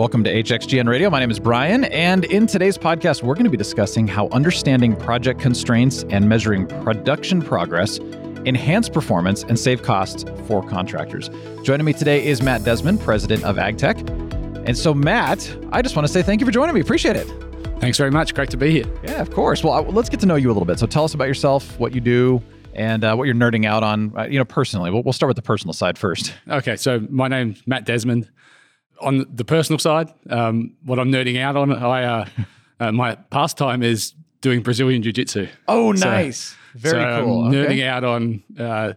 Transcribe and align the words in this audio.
Welcome 0.00 0.24
to 0.24 0.32
HXGN 0.32 0.88
Radio. 0.88 1.10
My 1.10 1.20
name 1.20 1.30
is 1.30 1.38
Brian, 1.38 1.84
and 1.84 2.24
in 2.24 2.46
today's 2.46 2.78
podcast, 2.78 3.22
we're 3.22 3.34
going 3.34 3.44
to 3.44 3.50
be 3.50 3.58
discussing 3.58 4.08
how 4.08 4.28
understanding 4.28 4.96
project 4.96 5.40
constraints 5.40 6.04
and 6.04 6.26
measuring 6.26 6.66
production 6.82 7.42
progress 7.42 7.98
enhance 8.46 8.88
performance 8.88 9.42
and 9.42 9.58
save 9.58 9.82
costs 9.82 10.24
for 10.46 10.66
contractors. 10.66 11.28
Joining 11.64 11.84
me 11.84 11.92
today 11.92 12.24
is 12.26 12.40
Matt 12.40 12.64
Desmond, 12.64 13.02
president 13.02 13.44
of 13.44 13.56
AGTEK. 13.56 14.66
And 14.66 14.74
so, 14.74 14.94
Matt, 14.94 15.54
I 15.70 15.82
just 15.82 15.94
want 15.94 16.08
to 16.08 16.12
say 16.12 16.22
thank 16.22 16.40
you 16.40 16.46
for 16.46 16.52
joining 16.52 16.74
me. 16.74 16.80
Appreciate 16.80 17.16
it. 17.16 17.26
Thanks 17.78 17.98
very 17.98 18.10
much. 18.10 18.34
Great 18.34 18.48
to 18.52 18.56
be 18.56 18.70
here. 18.70 18.86
Yeah, 19.04 19.20
of 19.20 19.30
course. 19.30 19.62
Well, 19.62 19.82
let's 19.82 20.08
get 20.08 20.20
to 20.20 20.26
know 20.26 20.36
you 20.36 20.48
a 20.48 20.54
little 20.54 20.64
bit. 20.64 20.78
So, 20.78 20.86
tell 20.86 21.04
us 21.04 21.12
about 21.12 21.28
yourself, 21.28 21.78
what 21.78 21.94
you 21.94 22.00
do, 22.00 22.42
and 22.72 23.04
uh, 23.04 23.14
what 23.16 23.24
you're 23.24 23.34
nerding 23.34 23.66
out 23.66 23.82
on, 23.82 24.18
uh, 24.18 24.22
you 24.22 24.38
know, 24.38 24.46
personally. 24.46 24.90
We'll, 24.90 25.02
we'll 25.02 25.12
start 25.12 25.28
with 25.28 25.36
the 25.36 25.42
personal 25.42 25.74
side 25.74 25.98
first. 25.98 26.32
Okay, 26.48 26.76
so 26.76 27.06
my 27.10 27.28
name's 27.28 27.62
Matt 27.66 27.84
Desmond 27.84 28.30
on 29.00 29.26
the 29.32 29.44
personal 29.44 29.78
side, 29.78 30.12
um, 30.28 30.74
what 30.84 30.98
I'm 30.98 31.10
nerding 31.10 31.40
out 31.40 31.56
on, 31.56 31.72
I 31.72 32.04
uh, 32.04 32.26
uh, 32.78 32.92
my 32.92 33.14
pastime 33.14 33.82
is 33.82 34.14
doing 34.40 34.62
Brazilian 34.62 35.02
Jiu 35.02 35.12
Jitsu. 35.12 35.48
Oh, 35.68 35.92
nice. 35.92 36.38
So, 36.38 36.56
Very 36.74 37.02
so 37.02 37.24
cool. 37.24 37.44
I'm 37.44 37.54
okay. 37.54 37.74
nerding 37.74 37.86
out 37.86 38.04
on 38.04 38.42
uh, 38.58 38.92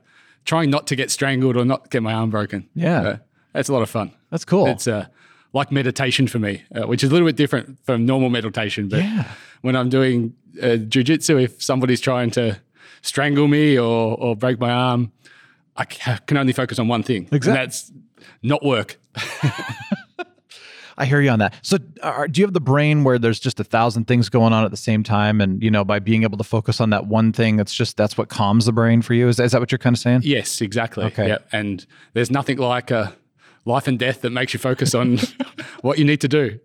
trying 0.45 0.69
not 0.69 0.87
to 0.87 0.95
get 0.95 1.11
strangled 1.11 1.57
or 1.57 1.65
not 1.65 1.89
get 1.89 2.03
my 2.03 2.13
arm 2.13 2.29
broken. 2.29 2.67
Yeah. 2.75 3.01
Uh, 3.01 3.17
that's 3.53 3.69
a 3.69 3.73
lot 3.73 3.81
of 3.81 3.89
fun. 3.89 4.11
That's 4.29 4.45
cool. 4.45 4.67
It's 4.67 4.87
uh, 4.87 5.07
like 5.53 5.71
meditation 5.71 6.27
for 6.27 6.39
me, 6.39 6.63
uh, 6.75 6.87
which 6.87 7.03
is 7.03 7.09
a 7.09 7.13
little 7.13 7.27
bit 7.27 7.35
different 7.35 7.77
from 7.85 8.05
normal 8.05 8.29
meditation. 8.29 8.89
But 8.89 9.03
yeah. 9.03 9.31
when 9.61 9.75
I'm 9.75 9.89
doing 9.89 10.33
uh, 10.61 10.77
Jiu 10.77 11.03
Jitsu, 11.03 11.37
if 11.37 11.61
somebody's 11.61 12.01
trying 12.01 12.31
to 12.31 12.59
strangle 13.01 13.47
me 13.47 13.77
or, 13.77 14.17
or 14.17 14.35
break 14.35 14.59
my 14.59 14.71
arm, 14.71 15.11
I 15.75 15.85
can 15.85 16.37
only 16.37 16.53
focus 16.53 16.79
on 16.79 16.87
one 16.87 17.03
thing. 17.03 17.27
Exactly. 17.31 17.49
And 17.49 17.57
that's 17.57 17.91
not 18.41 18.63
work. 18.63 18.99
I 20.97 21.05
hear 21.05 21.21
you 21.21 21.29
on 21.29 21.39
that. 21.39 21.53
So, 21.61 21.77
are, 22.01 22.27
do 22.27 22.41
you 22.41 22.45
have 22.45 22.53
the 22.53 22.61
brain 22.61 23.03
where 23.03 23.17
there's 23.17 23.39
just 23.39 23.59
a 23.59 23.63
thousand 23.63 24.05
things 24.05 24.29
going 24.29 24.53
on 24.53 24.63
at 24.63 24.71
the 24.71 24.77
same 24.77 25.03
time, 25.03 25.41
and 25.41 25.61
you 25.61 25.71
know, 25.71 25.83
by 25.83 25.99
being 25.99 26.23
able 26.23 26.37
to 26.37 26.43
focus 26.43 26.79
on 26.79 26.89
that 26.91 27.07
one 27.07 27.31
thing, 27.31 27.57
that's 27.57 27.73
just 27.73 27.97
that's 27.97 28.17
what 28.17 28.29
calms 28.29 28.65
the 28.65 28.73
brain 28.73 29.01
for 29.01 29.13
you? 29.13 29.27
Is, 29.27 29.39
is 29.39 29.51
that 29.51 29.59
what 29.59 29.71
you're 29.71 29.79
kind 29.79 29.95
of 29.95 29.99
saying? 29.99 30.21
Yes, 30.23 30.61
exactly. 30.61 31.05
Okay. 31.05 31.27
Yep. 31.27 31.47
And 31.51 31.85
there's 32.13 32.31
nothing 32.31 32.57
like 32.57 32.91
a 32.91 33.15
life 33.65 33.87
and 33.87 33.97
death 33.97 34.21
that 34.21 34.31
makes 34.31 34.53
you 34.53 34.59
focus 34.59 34.93
on 34.93 35.19
what 35.81 35.97
you 35.97 36.05
need 36.05 36.21
to 36.21 36.27
do. 36.27 36.59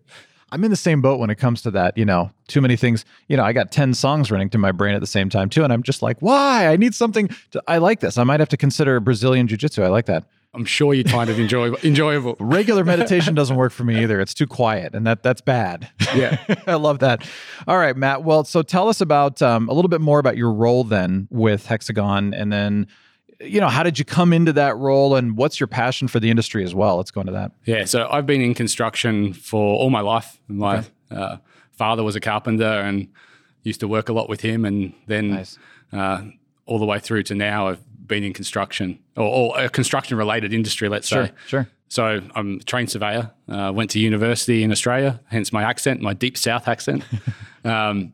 I'm 0.50 0.64
in 0.64 0.70
the 0.70 0.76
same 0.76 1.02
boat 1.02 1.20
when 1.20 1.28
it 1.28 1.36
comes 1.36 1.62
to 1.62 1.70
that. 1.72 1.96
You 1.96 2.04
know, 2.04 2.30
too 2.46 2.60
many 2.60 2.76
things. 2.76 3.04
You 3.28 3.36
know, 3.36 3.44
I 3.44 3.52
got 3.52 3.70
10 3.70 3.94
songs 3.94 4.30
running 4.30 4.48
through 4.48 4.60
my 4.60 4.72
brain 4.72 4.94
at 4.94 5.00
the 5.00 5.06
same 5.06 5.28
time, 5.28 5.48
too. 5.50 5.64
And 5.64 5.72
I'm 5.72 5.82
just 5.82 6.02
like, 6.02 6.20
why? 6.20 6.68
I 6.68 6.76
need 6.76 6.94
something. 6.94 7.28
To, 7.50 7.62
I 7.68 7.78
like 7.78 8.00
this. 8.00 8.18
I 8.18 8.24
might 8.24 8.40
have 8.40 8.48
to 8.50 8.56
consider 8.56 8.98
Brazilian 9.00 9.46
Jiu 9.46 9.58
Jitsu. 9.58 9.82
I 9.82 9.88
like 9.88 10.06
that. 10.06 10.24
I'm 10.54 10.64
sure 10.64 10.94
you 10.94 11.04
find 11.04 11.28
it 11.28 11.38
enjoyable. 11.38 11.78
enjoyable. 11.84 12.36
Regular 12.40 12.84
meditation 12.92 13.34
doesn't 13.34 13.56
work 13.56 13.72
for 13.72 13.84
me 13.84 14.02
either. 14.02 14.20
It's 14.20 14.34
too 14.34 14.46
quiet, 14.46 14.94
and 14.94 15.06
that 15.06 15.22
that's 15.22 15.40
bad. 15.40 15.90
Yeah, 16.14 16.38
I 16.66 16.74
love 16.74 17.00
that. 17.00 17.28
All 17.66 17.78
right, 17.78 17.96
Matt. 17.96 18.24
Well, 18.24 18.44
so 18.44 18.62
tell 18.62 18.88
us 18.88 19.00
about 19.00 19.42
um, 19.42 19.68
a 19.68 19.72
little 19.72 19.88
bit 19.88 20.00
more 20.00 20.18
about 20.18 20.36
your 20.36 20.52
role 20.52 20.84
then 20.84 21.28
with 21.30 21.66
Hexagon, 21.66 22.32
and 22.32 22.52
then 22.52 22.86
you 23.40 23.60
know 23.60 23.68
how 23.68 23.82
did 23.82 23.98
you 23.98 24.04
come 24.04 24.32
into 24.32 24.52
that 24.54 24.76
role, 24.76 25.14
and 25.16 25.36
what's 25.36 25.60
your 25.60 25.66
passion 25.66 26.08
for 26.08 26.18
the 26.18 26.30
industry 26.30 26.64
as 26.64 26.74
well? 26.74 26.96
Let's 26.96 27.10
go 27.10 27.20
into 27.20 27.32
that. 27.34 27.52
Yeah, 27.64 27.84
so 27.84 28.08
I've 28.10 28.26
been 28.26 28.40
in 28.40 28.54
construction 28.54 29.34
for 29.34 29.76
all 29.76 29.90
my 29.90 30.00
life. 30.00 30.40
My 30.48 30.78
okay. 30.78 30.88
uh, 31.10 31.36
father 31.72 32.02
was 32.02 32.16
a 32.16 32.20
carpenter, 32.20 32.64
and 32.64 33.08
used 33.64 33.80
to 33.80 33.88
work 33.88 34.08
a 34.08 34.12
lot 34.14 34.28
with 34.28 34.40
him, 34.40 34.64
and 34.64 34.94
then. 35.06 35.30
Nice. 35.30 35.58
Uh, 35.92 36.22
all 36.68 36.78
the 36.78 36.84
way 36.84 36.98
through 36.98 37.22
to 37.24 37.34
now, 37.34 37.68
I've 37.68 37.82
been 38.08 38.24
in 38.24 38.32
construction 38.32 38.98
or, 39.16 39.24
or 39.24 39.60
a 39.60 39.68
construction 39.68 40.16
related 40.16 40.52
industry, 40.52 40.88
let's 40.88 41.08
sure, 41.08 41.26
say. 41.26 41.32
Sure. 41.46 41.68
So 41.88 42.20
I'm 42.34 42.56
a 42.56 42.62
trained 42.64 42.90
surveyor. 42.90 43.30
Uh, 43.48 43.72
went 43.74 43.90
to 43.90 43.98
university 43.98 44.62
in 44.62 44.70
Australia, 44.70 45.20
hence 45.26 45.52
my 45.52 45.62
accent, 45.62 46.00
my 46.00 46.12
deep 46.12 46.36
south 46.36 46.68
accent. 46.68 47.02
um, 47.64 48.12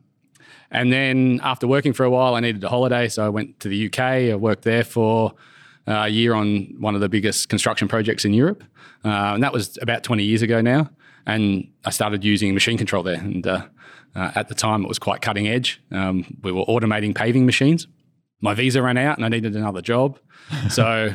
and 0.71 0.91
then 0.91 1.39
after 1.43 1.67
working 1.67 1.93
for 1.93 2.03
a 2.03 2.09
while, 2.09 2.35
I 2.35 2.39
needed 2.39 2.63
a 2.63 2.69
holiday, 2.69 3.07
so 3.07 3.25
I 3.25 3.29
went 3.29 3.59
to 3.61 3.69
the 3.69 3.87
UK. 3.87 3.99
I 3.99 4.35
worked 4.35 4.63
there 4.63 4.83
for 4.83 5.33
uh, 5.87 6.03
a 6.05 6.07
year 6.07 6.33
on 6.33 6.75
one 6.79 6.95
of 6.95 7.01
the 7.01 7.09
biggest 7.09 7.49
construction 7.49 7.87
projects 7.87 8.25
in 8.25 8.33
Europe, 8.33 8.63
uh, 9.03 9.33
and 9.33 9.43
that 9.43 9.53
was 9.53 9.77
about 9.81 10.03
20 10.03 10.23
years 10.23 10.41
ago 10.41 10.61
now. 10.61 10.89
And 11.27 11.71
I 11.85 11.89
started 11.89 12.23
using 12.23 12.53
machine 12.53 12.77
control 12.77 13.03
there, 13.03 13.19
and 13.19 13.45
uh, 13.45 13.65
uh 14.15 14.31
at 14.35 14.47
the 14.47 14.55
time 14.55 14.83
it 14.83 14.87
was 14.87 14.99
quite 14.99 15.21
cutting 15.21 15.47
edge. 15.47 15.81
Um, 15.91 16.37
we 16.41 16.51
were 16.51 16.63
automating 16.65 17.13
paving 17.15 17.45
machines 17.45 17.87
my 18.41 18.53
visa 18.53 18.81
ran 18.81 18.97
out 18.97 19.17
and 19.17 19.25
I 19.25 19.29
needed 19.29 19.55
another 19.55 19.81
job. 19.81 20.19
so 20.69 21.13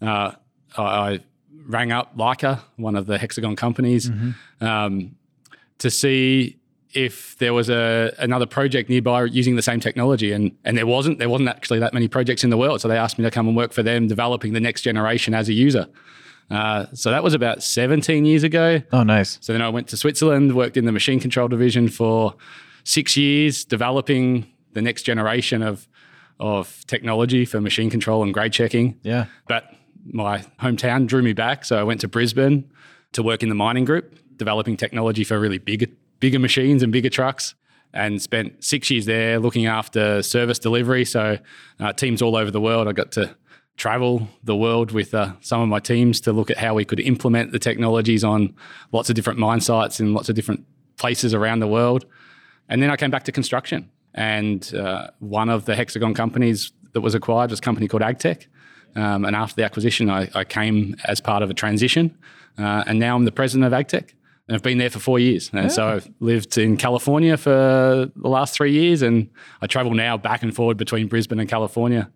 uh, 0.00 0.32
I, 0.76 0.82
I, 0.82 1.20
rang 1.66 1.92
up 1.92 2.16
Leica, 2.16 2.60
one 2.76 2.96
of 2.96 3.06
the 3.06 3.18
Hexagon 3.18 3.54
companies, 3.54 4.10
mm-hmm. 4.10 4.64
um, 4.64 5.14
to 5.78 5.90
see 5.90 6.58
if 6.92 7.38
there 7.38 7.54
was 7.54 7.70
a 7.70 8.12
another 8.18 8.46
project 8.46 8.90
nearby 8.90 9.24
using 9.24 9.56
the 9.56 9.62
same 9.62 9.80
technology, 9.80 10.32
and 10.32 10.52
and 10.64 10.76
there 10.76 10.86
wasn't. 10.86 11.18
There 11.18 11.28
wasn't 11.28 11.48
actually 11.48 11.78
that 11.78 11.94
many 11.94 12.08
projects 12.08 12.44
in 12.44 12.50
the 12.50 12.56
world, 12.56 12.80
so 12.80 12.88
they 12.88 12.96
asked 12.96 13.18
me 13.18 13.24
to 13.24 13.30
come 13.30 13.46
and 13.46 13.56
work 13.56 13.72
for 13.72 13.82
them, 13.82 14.08
developing 14.08 14.52
the 14.52 14.60
next 14.60 14.82
generation 14.82 15.34
as 15.34 15.48
a 15.48 15.52
user. 15.52 15.86
Uh, 16.50 16.86
so 16.92 17.10
that 17.10 17.22
was 17.22 17.32
about 17.32 17.62
17 17.62 18.26
years 18.26 18.42
ago. 18.42 18.82
Oh, 18.92 19.04
nice. 19.04 19.38
So 19.40 19.52
then 19.52 19.62
I 19.62 19.70
went 19.70 19.88
to 19.88 19.96
Switzerland, 19.96 20.54
worked 20.54 20.76
in 20.76 20.84
the 20.84 20.92
machine 20.92 21.18
control 21.18 21.48
division 21.48 21.88
for 21.88 22.34
six 22.84 23.16
years, 23.16 23.64
developing 23.64 24.52
the 24.72 24.82
next 24.82 25.04
generation 25.04 25.62
of 25.62 25.88
of 26.42 26.84
technology 26.88 27.44
for 27.44 27.60
machine 27.60 27.88
control 27.88 28.24
and 28.24 28.34
grade 28.34 28.52
checking. 28.52 28.98
Yeah. 29.02 29.26
But 29.46 29.72
my 30.04 30.40
hometown 30.60 31.06
drew 31.06 31.22
me 31.22 31.32
back. 31.32 31.64
So 31.64 31.78
I 31.78 31.84
went 31.84 32.00
to 32.00 32.08
Brisbane 32.08 32.68
to 33.12 33.22
work 33.22 33.44
in 33.44 33.48
the 33.48 33.54
mining 33.54 33.84
group, 33.84 34.18
developing 34.36 34.76
technology 34.76 35.22
for 35.22 35.38
really 35.38 35.58
bigger, 35.58 35.86
bigger 36.18 36.40
machines 36.40 36.82
and 36.82 36.92
bigger 36.92 37.08
trucks. 37.08 37.54
And 37.94 38.20
spent 38.20 38.64
six 38.64 38.90
years 38.90 39.04
there 39.06 39.38
looking 39.38 39.66
after 39.66 40.22
service 40.22 40.58
delivery. 40.58 41.04
So, 41.04 41.38
uh, 41.78 41.92
teams 41.92 42.22
all 42.22 42.36
over 42.36 42.50
the 42.50 42.60
world. 42.60 42.88
I 42.88 42.92
got 42.92 43.12
to 43.12 43.36
travel 43.76 44.28
the 44.42 44.56
world 44.56 44.92
with 44.92 45.14
uh, 45.14 45.34
some 45.42 45.60
of 45.60 45.68
my 45.68 45.78
teams 45.78 46.20
to 46.22 46.32
look 46.32 46.50
at 46.50 46.56
how 46.56 46.72
we 46.72 46.86
could 46.86 47.00
implement 47.00 47.52
the 47.52 47.58
technologies 47.58 48.24
on 48.24 48.54
lots 48.92 49.10
of 49.10 49.14
different 49.14 49.38
mine 49.38 49.60
sites 49.60 50.00
in 50.00 50.14
lots 50.14 50.30
of 50.30 50.34
different 50.34 50.64
places 50.96 51.34
around 51.34 51.60
the 51.60 51.66
world. 51.66 52.06
And 52.68 52.82
then 52.82 52.90
I 52.90 52.96
came 52.96 53.10
back 53.10 53.24
to 53.24 53.32
construction. 53.32 53.90
And 54.14 54.74
uh, 54.74 55.08
one 55.18 55.48
of 55.48 55.64
the 55.64 55.74
Hexagon 55.74 56.14
companies 56.14 56.72
that 56.92 57.00
was 57.00 57.14
acquired 57.14 57.50
was 57.50 57.58
a 57.58 57.62
company 57.62 57.88
called 57.88 58.02
AGTEK. 58.02 58.46
Um, 58.94 59.24
and 59.24 59.34
after 59.34 59.56
the 59.56 59.64
acquisition, 59.64 60.10
I, 60.10 60.28
I, 60.34 60.44
came 60.44 60.96
as 61.04 61.20
part 61.20 61.42
of 61.42 61.48
a 61.48 61.54
transition. 61.54 62.18
Uh, 62.58 62.84
and 62.86 62.98
now 62.98 63.16
I'm 63.16 63.24
the 63.24 63.32
president 63.32 63.72
of 63.72 63.78
AGTEK. 63.78 64.12
And 64.48 64.54
I've 64.54 64.62
been 64.62 64.76
there 64.76 64.90
for 64.90 64.98
four 64.98 65.18
years. 65.18 65.50
And 65.52 65.64
yeah. 65.64 65.68
so 65.68 65.86
I've 65.86 66.10
lived 66.20 66.58
in 66.58 66.76
California 66.76 67.38
for 67.38 68.10
the 68.14 68.28
last 68.28 68.54
three 68.54 68.72
years. 68.72 69.00
And 69.00 69.30
I 69.62 69.66
travel 69.66 69.94
now 69.94 70.18
back 70.18 70.42
and 70.42 70.54
forward 70.54 70.76
between 70.76 71.06
Brisbane 71.06 71.40
and 71.40 71.48
California. 71.48 72.10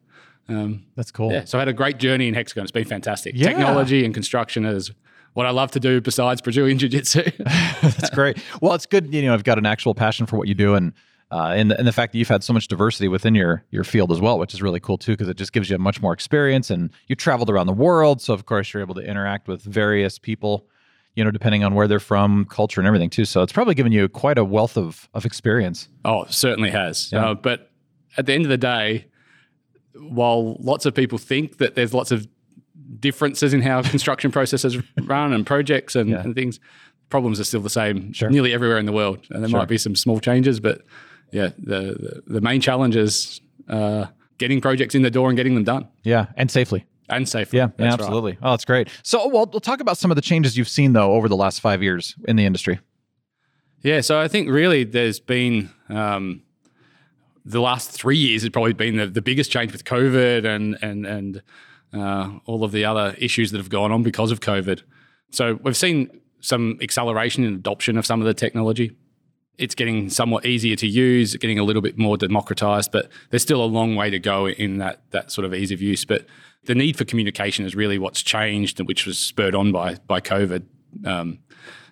Um, 0.49 0.85
That's 0.97 1.11
cool. 1.11 1.33
Yeah, 1.33 1.45
so 1.45 1.59
I 1.59 1.63
had 1.63 1.69
a 1.69 1.73
great 1.73 1.99
journey 1.99 2.29
in 2.29 2.35
Hexagon. 2.35 2.65
It's 2.65 2.73
been 2.73 2.85
fantastic. 2.85 3.35
Yeah. 3.35 3.49
Technology 3.49 4.05
and 4.05 4.13
construction 4.13 4.65
is 4.65 4.93
what 5.33 5.47
I 5.47 5.51
love 5.51 5.71
to 5.73 5.81
do 5.81 6.01
besides 6.01 6.41
Brazilian 6.41 6.79
Jiu 6.79 6.89
Jitsu. 6.89 7.23
That's 7.39 8.11
great. 8.11 8.39
Well, 8.61 8.75
it's 8.75 8.87
good. 8.87 9.13
You 9.13 9.23
know, 9.23 9.35
I've 9.35 9.45
got 9.45 9.59
an 9.59 9.67
actual 9.67 9.95
passion 9.95 10.27
for 10.27 10.37
what 10.37 10.49
you 10.49 10.55
do. 10.55 10.75
And 10.75 10.93
uh, 11.31 11.55
and, 11.57 11.71
the, 11.71 11.79
and 11.79 11.89
the 11.89 11.93
fact 11.93 12.13
that 12.13 12.19
you've 12.19 12.29
had 12.29 12.45
so 12.45 12.53
much 12.53 12.69
diversity 12.69 13.09
within 13.09 13.35
your 13.35 13.65
your 13.71 13.83
field 13.83 14.13
as 14.13 14.21
well, 14.21 14.39
which 14.39 14.55
is 14.55 14.63
really 14.63 14.79
cool 14.79 14.97
too, 14.97 15.13
because 15.13 15.29
it 15.29 15.37
just 15.37 15.53
gives 15.53 15.69
you 15.69 15.77
much 15.79 16.01
more 16.01 16.13
experience. 16.13 16.71
And 16.71 16.91
you 17.09 17.17
traveled 17.17 17.51
around 17.51 17.67
the 17.67 17.73
world, 17.73 18.23
so 18.23 18.33
of 18.33 18.47
course 18.47 18.73
you're 18.73 18.83
able 18.83 18.95
to 18.95 19.01
interact 19.01 19.49
with 19.49 19.63
various 19.63 20.19
people, 20.19 20.67
you 21.15 21.25
know, 21.25 21.33
depending 21.33 21.65
on 21.65 21.75
where 21.75 21.89
they're 21.89 21.99
from, 21.99 22.45
culture, 22.45 22.81
and 22.81 22.87
everything 22.87 23.11
too. 23.11 23.25
So 23.25 23.43
it's 23.43 23.53
probably 23.53 23.75
given 23.75 23.91
you 23.91 24.09
quite 24.09 24.39
a 24.39 24.45
wealth 24.45 24.77
of 24.77 25.09
of 25.15 25.25
experience. 25.25 25.89
Oh, 26.05 26.27
certainly 26.29 26.71
has. 26.71 27.11
Yeah. 27.13 27.31
Uh, 27.31 27.35
but 27.35 27.73
at 28.17 28.27
the 28.27 28.33
end 28.33 28.45
of 28.45 28.51
the 28.51 28.59
day, 28.59 29.07
while 29.95 30.57
lots 30.61 30.87
of 30.87 30.95
people 30.95 31.19
think 31.19 31.59
that 31.59 31.75
there's 31.75 31.93
lots 31.93 32.13
of 32.13 32.29
differences 33.01 33.53
in 33.53 33.63
how 33.63 33.83
construction 33.91 34.31
processes 34.31 34.79
run 35.03 35.33
and 35.33 35.47
projects 35.47 35.97
and, 35.97 36.11
yeah. 36.11 36.23
and, 36.23 36.35
things, 36.35 36.61
problems 37.09 37.41
are 37.41 37.45
still 37.45 37.61
the 37.61 37.71
same 37.71 38.13
sure. 38.13 38.31
nearly 38.31 38.53
everywhere 38.53 38.79
in 38.79 38.87
the 38.87 38.93
world. 38.93 39.27
And 39.31 39.43
there 39.43 39.51
sure. 39.51 39.59
might 39.59 39.69
be 39.69 39.79
some 39.79 39.97
small 39.97 40.21
changes, 40.21 40.61
but 40.61 40.83
yeah, 41.31 41.51
the, 41.59 42.23
the, 42.27 42.41
main 42.41 42.61
challenge 42.61 42.97
is 42.97 43.41
uh, 43.69 44.07
getting 44.39 44.61
projects 44.61 44.95
in 44.95 45.03
the 45.03 45.11
door 45.11 45.29
and 45.29 45.37
getting 45.37 45.55
them 45.55 45.65
done. 45.65 45.89
Yeah, 46.03 46.27
and 46.37 46.51
safely. 46.51 46.87
And 47.09 47.29
safely. 47.29 47.59
Yeah, 47.59 47.69
yeah 47.79 47.93
absolutely. 47.93 48.33
Right. 48.33 48.41
Oh, 48.43 48.51
that's 48.51 48.65
great. 48.65 48.89
So, 49.03 49.29
well, 49.29 49.47
we'll 49.47 49.61
talk 49.61 49.81
about 49.81 49.97
some 49.97 50.11
of 50.11 50.17
the 50.17 50.23
changes 50.23 50.57
you've 50.57 50.69
seen 50.69 50.93
though 50.93 51.13
over 51.13 51.29
the 51.29 51.37
last 51.37 51.61
five 51.61 51.83
years 51.83 52.15
in 52.27 52.37
the 52.37 52.45
industry. 52.45 52.81
Yeah, 53.83 54.01
so 54.01 54.19
I 54.19 54.29
think 54.29 54.49
really 54.49 54.85
there's 54.85 55.21
been 55.21 55.71
um, 55.89 56.43
the 57.45 57.61
last 57.61 57.91
three 57.91 58.17
years 58.17 58.43
has 58.43 58.51
probably 58.51 58.73
been 58.73 58.97
the, 58.97 59.07
the 59.07 59.23
biggest 59.23 59.51
change 59.51 59.73
with 59.73 59.85
COVID 59.85 60.45
and 60.45 60.77
and 60.83 61.07
and 61.07 61.43
uh, 61.93 62.39
all 62.47 62.65
of 62.65 62.73
the 62.73 62.85
other 62.85 63.15
issues 63.19 63.53
that 63.53 63.59
have 63.59 63.71
gone 63.71 63.93
on 63.93 64.03
because 64.03 64.31
of 64.33 64.41
COVID. 64.41 64.83
So 65.31 65.59
we've 65.63 65.77
seen 65.77 66.21
some 66.41 66.79
acceleration 66.83 67.45
in 67.45 67.55
adoption 67.55 67.97
of 67.97 68.07
some 68.07 68.21
of 68.21 68.27
the 68.27 68.35
technology 68.35 68.97
it's 69.59 69.75
getting 69.75 70.11
somewhat 70.11 70.45
easier 70.45 70.77
to 70.77 70.87
use, 70.87 71.35
getting 71.37 71.59
a 71.59 71.65
little 71.65 71.83
bit 71.83 71.97
more 71.97 72.17
democratized, 72.17 72.93
but 72.93 73.09
there's 73.31 73.43
still 73.43 73.63
a 73.63 73.67
long 73.67 73.97
way 73.97 74.11
to 74.11 74.19
go 74.19 74.49
in 74.49 74.79
that 74.79 75.01
that 75.11 75.31
sort 75.31 75.45
of 75.45 75.55
ease 75.55 75.71
of 75.71 75.81
use. 75.81 76.05
But 76.05 76.27
the 76.65 76.75
need 76.75 76.97
for 76.97 77.05
communication 77.05 77.65
is 77.65 77.75
really 77.75 77.99
what's 77.99 78.23
changed, 78.23 78.81
which 78.81 79.07
was 79.07 79.19
spurred 79.19 79.55
on 79.55 79.73
by 79.73 79.97
by 80.07 80.21
COVID. 80.21 80.65
Um, 81.05 81.39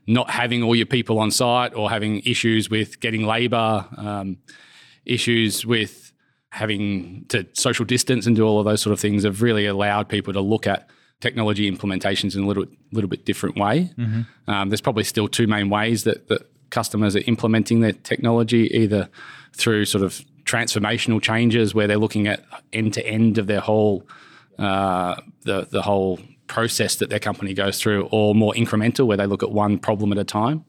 not 0.06 0.30
having 0.30 0.62
all 0.62 0.76
your 0.76 0.86
people 0.86 1.18
on 1.18 1.30
site 1.30 1.74
or 1.74 1.88
having 1.88 2.20
issues 2.20 2.68
with 2.68 3.00
getting 3.00 3.24
labor, 3.24 3.86
um, 3.96 4.36
issues 5.06 5.64
with 5.64 6.12
having 6.50 7.24
to 7.28 7.46
social 7.54 7.84
distance 7.84 8.26
and 8.26 8.36
do 8.36 8.46
all 8.46 8.58
of 8.58 8.64
those 8.64 8.80
sort 8.80 8.92
of 8.92 9.00
things 9.00 9.24
have 9.24 9.42
really 9.42 9.66
allowed 9.66 10.08
people 10.08 10.32
to 10.32 10.40
look 10.40 10.66
at 10.66 10.88
technology 11.20 11.70
implementations 11.70 12.36
in 12.36 12.44
a 12.44 12.46
little 12.46 12.66
little 12.92 13.08
bit 13.08 13.24
different 13.24 13.56
way. 13.56 13.90
Mm-hmm. 13.96 14.50
Um, 14.50 14.68
there's 14.68 14.80
probably 14.80 15.04
still 15.04 15.26
two 15.26 15.46
main 15.46 15.70
ways 15.70 16.04
that, 16.04 16.28
that 16.28 16.42
customers 16.74 17.16
are 17.16 17.22
implementing 17.26 17.80
their 17.80 17.92
technology, 17.92 18.68
either 18.76 19.08
through 19.54 19.84
sort 19.86 20.04
of 20.04 20.24
transformational 20.44 21.22
changes 21.22 21.74
where 21.74 21.86
they're 21.86 21.96
looking 21.96 22.26
at 22.26 22.44
end 22.72 22.92
to 22.94 23.06
end 23.06 23.38
of 23.38 23.46
their 23.46 23.60
whole 23.60 24.06
uh, 24.58 25.20
the 25.42 25.66
the 25.70 25.82
whole 25.82 26.18
process 26.46 26.96
that 26.96 27.08
their 27.08 27.18
company 27.18 27.54
goes 27.54 27.80
through, 27.80 28.08
or 28.10 28.34
more 28.34 28.52
incremental 28.52 29.06
where 29.06 29.16
they 29.16 29.26
look 29.26 29.42
at 29.42 29.50
one 29.50 29.78
problem 29.78 30.12
at 30.12 30.18
a 30.18 30.24
time. 30.24 30.64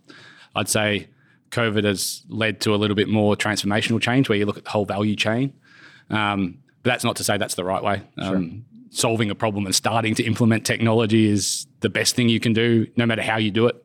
I'd 0.56 0.70
say 0.70 1.08
COVID 1.52 1.84
has 1.84 2.24
led 2.30 2.62
to 2.62 2.74
a 2.74 2.78
little 2.78 2.96
bit 2.96 3.10
more 3.10 3.36
transformational 3.36 4.02
change 4.02 4.30
where 4.30 4.38
you 4.38 4.46
look 4.46 4.58
at 4.58 4.64
the 4.64 4.70
whole 4.70 4.86
value 4.86 5.16
chain. 5.16 5.54
Um, 6.10 6.60
but 6.84 6.92
that's 6.92 7.04
not 7.04 7.16
to 7.18 7.24
say 7.24 7.38
that's 7.38 7.56
the 7.56 7.64
right 7.64 7.84
way. 7.84 8.04
Um, 8.18 8.66
Solving 8.92 9.30
a 9.30 9.36
problem 9.36 9.66
and 9.66 9.76
starting 9.76 10.16
to 10.16 10.24
implement 10.24 10.66
technology 10.66 11.28
is 11.30 11.68
the 11.82 11.90
best 11.90 12.16
thing 12.16 12.30
you 12.30 12.40
can 12.40 12.54
do, 12.54 12.88
no 12.96 13.06
matter 13.06 13.22
how 13.22 13.38
you 13.38 13.52
do 13.52 13.68
it. 13.68 13.76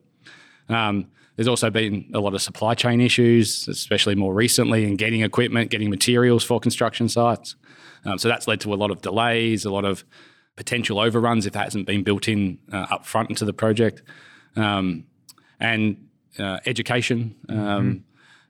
Um, 0.69 1.07
there's 1.35 1.47
also 1.47 1.69
been 1.69 2.09
a 2.13 2.19
lot 2.19 2.33
of 2.33 2.41
supply 2.41 2.73
chain 2.73 3.01
issues, 3.01 3.67
especially 3.67 4.15
more 4.15 4.33
recently, 4.33 4.85
in 4.85 4.95
getting 4.95 5.21
equipment, 5.21 5.71
getting 5.71 5.89
materials 5.89 6.43
for 6.43 6.59
construction 6.59 7.09
sites. 7.09 7.55
Um, 8.05 8.17
so 8.17 8.27
that's 8.27 8.47
led 8.47 8.61
to 8.61 8.73
a 8.73 8.75
lot 8.75 8.91
of 8.91 9.01
delays, 9.01 9.65
a 9.65 9.71
lot 9.71 9.85
of 9.85 10.03
potential 10.55 10.99
overruns 10.99 11.45
if 11.45 11.53
that 11.53 11.63
hasn't 11.63 11.87
been 11.87 12.03
built 12.03 12.27
in 12.27 12.59
uh, 12.71 12.87
up 12.91 13.05
front 13.05 13.29
into 13.29 13.45
the 13.45 13.53
project. 13.53 14.03
Um, 14.55 15.05
and 15.59 16.07
uh, 16.37 16.59
education 16.65 17.35
um, 17.49 17.57
mm-hmm. 17.57 17.97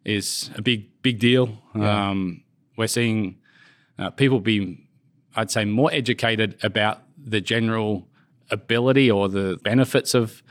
is 0.05 0.49
a 0.55 0.61
big, 0.61 0.89
big 1.01 1.19
deal. 1.19 1.59
Yeah. 1.75 2.09
Um, 2.09 2.43
we're 2.77 2.87
seeing 2.87 3.37
uh, 3.99 4.09
people 4.09 4.39
be, 4.39 4.87
I'd 5.35 5.51
say, 5.51 5.65
more 5.65 5.91
educated 5.93 6.57
about 6.63 7.03
the 7.23 7.41
general 7.41 8.07
ability 8.49 9.11
or 9.11 9.29
the 9.29 9.59
benefits 9.63 10.13
of 10.13 10.41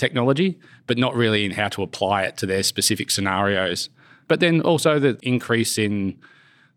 technology, 0.00 0.58
but 0.86 0.98
not 0.98 1.14
really 1.14 1.44
in 1.44 1.52
how 1.52 1.68
to 1.68 1.82
apply 1.82 2.22
it 2.22 2.36
to 2.38 2.46
their 2.46 2.64
specific 2.64 3.10
scenarios. 3.10 3.90
But 4.26 4.40
then 4.40 4.60
also 4.62 4.98
the 4.98 5.18
increase 5.22 5.78
in 5.78 6.18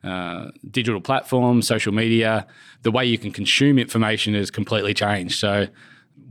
uh, 0.03 0.51
digital 0.69 1.01
platforms, 1.01 1.67
social 1.67 1.93
media, 1.93 2.45
the 2.81 2.91
way 2.91 3.05
you 3.05 3.17
can 3.17 3.31
consume 3.31 3.79
information 3.79 4.33
has 4.33 4.51
completely 4.51 4.93
changed. 4.93 5.39
So 5.39 5.67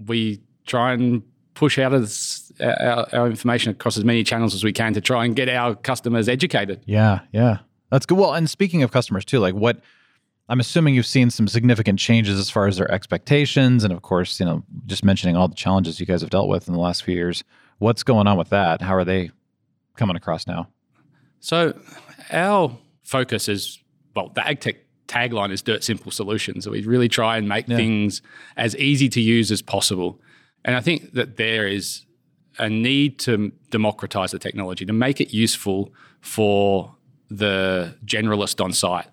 we 0.07 0.41
try 0.67 0.93
and 0.93 1.23
push 1.55 1.79
out 1.79 1.91
this, 1.91 2.53
our, 2.61 3.07
our, 3.13 3.27
information 3.29 3.71
across 3.71 3.97
as 3.97 4.05
many 4.05 4.25
channels 4.25 4.55
as 4.55 4.63
we 4.63 4.73
can 4.73 4.93
to 4.95 5.01
try 5.01 5.25
and 5.25 5.35
get 5.35 5.49
our 5.49 5.75
customers 5.75 6.29
educated. 6.29 6.83
Yeah, 6.87 7.21
yeah, 7.33 7.59
that's 7.91 8.07
good. 8.07 8.19
Well, 8.19 8.35
and 8.35 8.49
speaking 8.49 8.83
of 8.83 8.91
customers 8.91 9.25
too, 9.25 9.39
like 9.39 9.55
what 9.55 9.81
I'm 10.53 10.61
assuming 10.61 10.95
you've 10.95 11.07
seen 11.07 11.31
some 11.31 11.49
significant 11.49 11.99
changes 11.99 12.39
as 12.39 12.51
far 12.51 12.67
as 12.67 12.77
their 12.77 12.91
expectations, 12.93 13.85
and 13.85 13.93
of 13.93 14.03
course, 14.03 14.39
you 14.39 14.45
know, 14.45 14.63
just 14.85 15.03
mentioning 15.03 15.35
all 15.35 15.49
the 15.49 15.55
challenges 15.55 15.99
you 15.99 16.05
guys 16.05 16.21
have 16.21 16.29
dealt 16.29 16.47
with 16.47 16.69
in 16.69 16.75
the 16.75 16.79
last 16.79 17.05
few 17.05 17.15
years. 17.15 17.43
What's 17.79 18.03
going 18.03 18.27
on 18.27 18.37
with 18.37 18.51
that? 18.51 18.83
How 18.83 18.95
are 18.95 19.03
they 19.03 19.31
coming 19.97 20.15
across 20.15 20.47
now? 20.47 20.69
So 21.41 21.73
our 22.31 22.77
focus 23.03 23.49
is 23.49 23.79
well, 24.15 24.29
the 24.35 24.43
AGTEK 24.43 24.77
tagline 25.09 25.53
is 25.53 25.63
dirt 25.63 25.83
simple 25.85 26.13
solutions. 26.13 26.65
So 26.65 26.73
we 26.73 26.85
really 26.85 27.09
try 27.09 27.39
and 27.39 27.49
make 27.49 27.67
yeah. 27.67 27.77
things 27.77 28.21
as 28.59 28.77
easy 28.77 29.09
to 29.09 29.23
use 29.23 29.51
as 29.51 29.63
possible. 29.63 30.21
And 30.67 30.77
I 30.77 30.83
think 30.83 31.15
that 31.15 31.39
there 31.39 31.67
is 31.67 32.05
a 32.59 32.69
need 32.69 33.19
to 33.21 33.53
democratize 33.71 34.33
the 34.33 34.39
technology, 34.39 34.85
to 34.85 34.93
make 34.93 35.19
it 35.19 35.33
useful 35.33 35.95
for 36.21 36.95
the 37.31 37.97
generalist 38.05 38.63
on 38.63 38.75
site. 38.75 39.07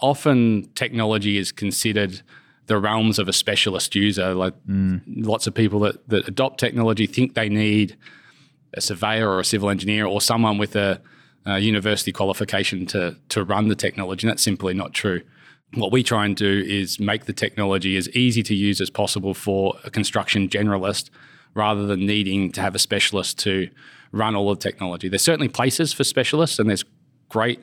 Often 0.00 0.70
technology 0.74 1.38
is 1.38 1.52
considered 1.52 2.22
the 2.66 2.78
realms 2.78 3.18
of 3.18 3.28
a 3.28 3.32
specialist 3.32 3.94
user. 3.94 4.34
Like 4.34 4.54
mm. 4.66 5.00
lots 5.06 5.46
of 5.46 5.54
people 5.54 5.80
that, 5.80 6.08
that 6.08 6.28
adopt 6.28 6.58
technology 6.58 7.06
think 7.06 7.34
they 7.34 7.48
need 7.48 7.96
a 8.74 8.80
surveyor 8.80 9.28
or 9.28 9.40
a 9.40 9.44
civil 9.44 9.70
engineer 9.70 10.06
or 10.06 10.20
someone 10.20 10.58
with 10.58 10.74
a 10.76 11.00
uh, 11.46 11.56
university 11.56 12.10
qualification 12.10 12.86
to 12.86 13.16
to 13.28 13.44
run 13.44 13.68
the 13.68 13.74
technology. 13.74 14.26
And 14.26 14.32
that's 14.32 14.42
simply 14.42 14.74
not 14.74 14.92
true. 14.92 15.20
What 15.74 15.92
we 15.92 16.02
try 16.02 16.24
and 16.24 16.36
do 16.36 16.64
is 16.66 17.00
make 17.00 17.24
the 17.24 17.32
technology 17.32 17.96
as 17.96 18.08
easy 18.10 18.42
to 18.44 18.54
use 18.54 18.80
as 18.80 18.90
possible 18.90 19.34
for 19.34 19.74
a 19.84 19.90
construction 19.90 20.48
generalist, 20.48 21.10
rather 21.54 21.86
than 21.86 22.06
needing 22.06 22.52
to 22.52 22.60
have 22.60 22.74
a 22.74 22.78
specialist 22.78 23.38
to 23.40 23.68
run 24.12 24.36
all 24.36 24.50
of 24.50 24.58
the 24.58 24.62
technology. 24.62 25.08
There's 25.08 25.22
certainly 25.22 25.48
places 25.48 25.92
for 25.92 26.04
specialists, 26.04 26.58
and 26.58 26.68
there's 26.68 26.84
great 27.28 27.60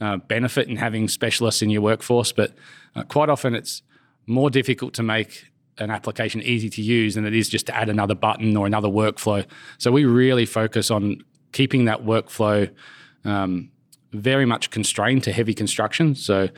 uh, 0.00 0.16
benefit 0.16 0.68
in 0.68 0.76
having 0.76 1.08
specialists 1.08 1.62
in 1.62 1.70
your 1.70 1.82
workforce, 1.82 2.32
but 2.32 2.52
uh, 2.94 3.02
quite 3.04 3.28
often 3.28 3.54
it's 3.54 3.82
more 4.26 4.50
difficult 4.50 4.94
to 4.94 5.02
make 5.02 5.46
an 5.78 5.90
application 5.90 6.42
easy 6.42 6.70
to 6.70 6.82
use 6.82 7.14
than 7.14 7.26
it 7.26 7.34
is 7.34 7.48
just 7.48 7.66
to 7.66 7.76
add 7.76 7.88
another 7.88 8.14
button 8.14 8.56
or 8.56 8.66
another 8.66 8.88
workflow. 8.88 9.44
So 9.78 9.92
we 9.92 10.04
really 10.04 10.46
focus 10.46 10.90
on 10.90 11.22
keeping 11.52 11.84
that 11.84 12.04
workflow 12.04 12.70
um, 13.24 13.70
very 14.12 14.46
much 14.46 14.70
constrained 14.70 15.22
to 15.24 15.32
heavy 15.32 15.54
construction. 15.54 16.14
So 16.14 16.48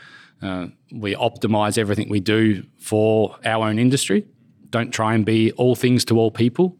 uh, 0.42 0.68
we 0.92 1.14
optimize 1.14 1.78
everything 1.78 2.08
we 2.08 2.20
do 2.20 2.64
for 2.78 3.36
our 3.44 3.68
own 3.68 3.78
industry. 3.78 4.26
Don't 4.70 4.92
try 4.92 5.14
and 5.14 5.24
be 5.24 5.52
all 5.52 5.74
things 5.74 6.04
to 6.06 6.18
all 6.18 6.30
people 6.30 6.76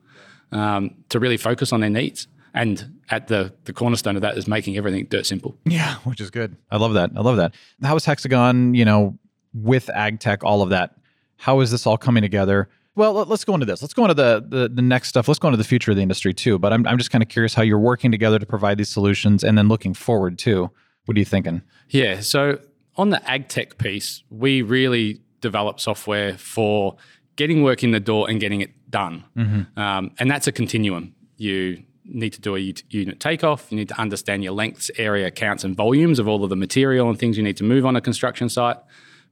um, 0.52 0.94
to 1.08 1.18
really 1.18 1.36
focus 1.36 1.72
on 1.72 1.80
their 1.80 1.90
needs. 1.90 2.28
And 2.58 3.00
at 3.08 3.28
the 3.28 3.54
the 3.66 3.72
cornerstone 3.72 4.16
of 4.16 4.22
that 4.22 4.36
is 4.36 4.48
making 4.48 4.76
everything 4.76 5.06
dirt 5.08 5.26
simple. 5.26 5.56
Yeah, 5.64 5.94
which 6.02 6.20
is 6.20 6.28
good. 6.30 6.56
I 6.72 6.76
love 6.76 6.94
that. 6.94 7.10
I 7.16 7.20
love 7.20 7.36
that. 7.36 7.54
How 7.84 7.94
is 7.94 8.04
Hexagon, 8.04 8.74
you 8.74 8.84
know, 8.84 9.16
with 9.54 9.86
AGTEK, 9.94 10.38
all 10.42 10.60
of 10.60 10.70
that? 10.70 10.96
How 11.36 11.60
is 11.60 11.70
this 11.70 11.86
all 11.86 11.96
coming 11.96 12.22
together? 12.22 12.68
Well, 12.96 13.12
let's 13.12 13.44
go 13.44 13.54
into 13.54 13.64
this. 13.64 13.80
Let's 13.80 13.94
go 13.94 14.02
into 14.02 14.14
the, 14.14 14.44
the, 14.44 14.68
the 14.68 14.82
next 14.82 15.10
stuff. 15.10 15.28
Let's 15.28 15.38
go 15.38 15.46
into 15.46 15.56
the 15.56 15.62
future 15.62 15.92
of 15.92 15.96
the 15.96 16.02
industry 16.02 16.34
too. 16.34 16.58
But 16.58 16.72
I'm 16.72 16.84
I'm 16.84 16.98
just 16.98 17.12
kind 17.12 17.22
of 17.22 17.28
curious 17.28 17.54
how 17.54 17.62
you're 17.62 17.78
working 17.78 18.10
together 18.10 18.40
to 18.40 18.46
provide 18.46 18.76
these 18.76 18.88
solutions, 18.88 19.44
and 19.44 19.56
then 19.56 19.68
looking 19.68 19.94
forward 19.94 20.36
too. 20.36 20.68
What 21.04 21.16
are 21.16 21.20
you 21.20 21.24
thinking? 21.24 21.62
Yeah. 21.90 22.18
So 22.18 22.58
on 22.96 23.10
the 23.10 23.18
AGTEK 23.18 23.78
piece, 23.78 24.24
we 24.30 24.62
really 24.62 25.22
develop 25.40 25.78
software 25.78 26.36
for 26.36 26.96
getting 27.36 27.62
work 27.62 27.84
in 27.84 27.92
the 27.92 28.00
door 28.00 28.28
and 28.28 28.40
getting 28.40 28.62
it 28.62 28.90
done, 28.90 29.22
mm-hmm. 29.36 29.78
um, 29.78 30.10
and 30.18 30.28
that's 30.28 30.48
a 30.48 30.52
continuum. 30.52 31.14
You 31.36 31.84
need 32.08 32.32
to 32.32 32.40
do 32.40 32.56
a 32.56 32.74
unit 32.90 33.20
takeoff. 33.20 33.70
You 33.70 33.76
need 33.76 33.88
to 33.88 34.00
understand 34.00 34.42
your 34.42 34.52
lengths, 34.52 34.90
area 34.96 35.30
counts, 35.30 35.64
and 35.64 35.76
volumes 35.76 36.18
of 36.18 36.26
all 36.26 36.42
of 36.42 36.50
the 36.50 36.56
material 36.56 37.08
and 37.08 37.18
things 37.18 37.36
you 37.36 37.42
need 37.42 37.56
to 37.58 37.64
move 37.64 37.84
on 37.86 37.96
a 37.96 38.00
construction 38.00 38.48
site. 38.48 38.78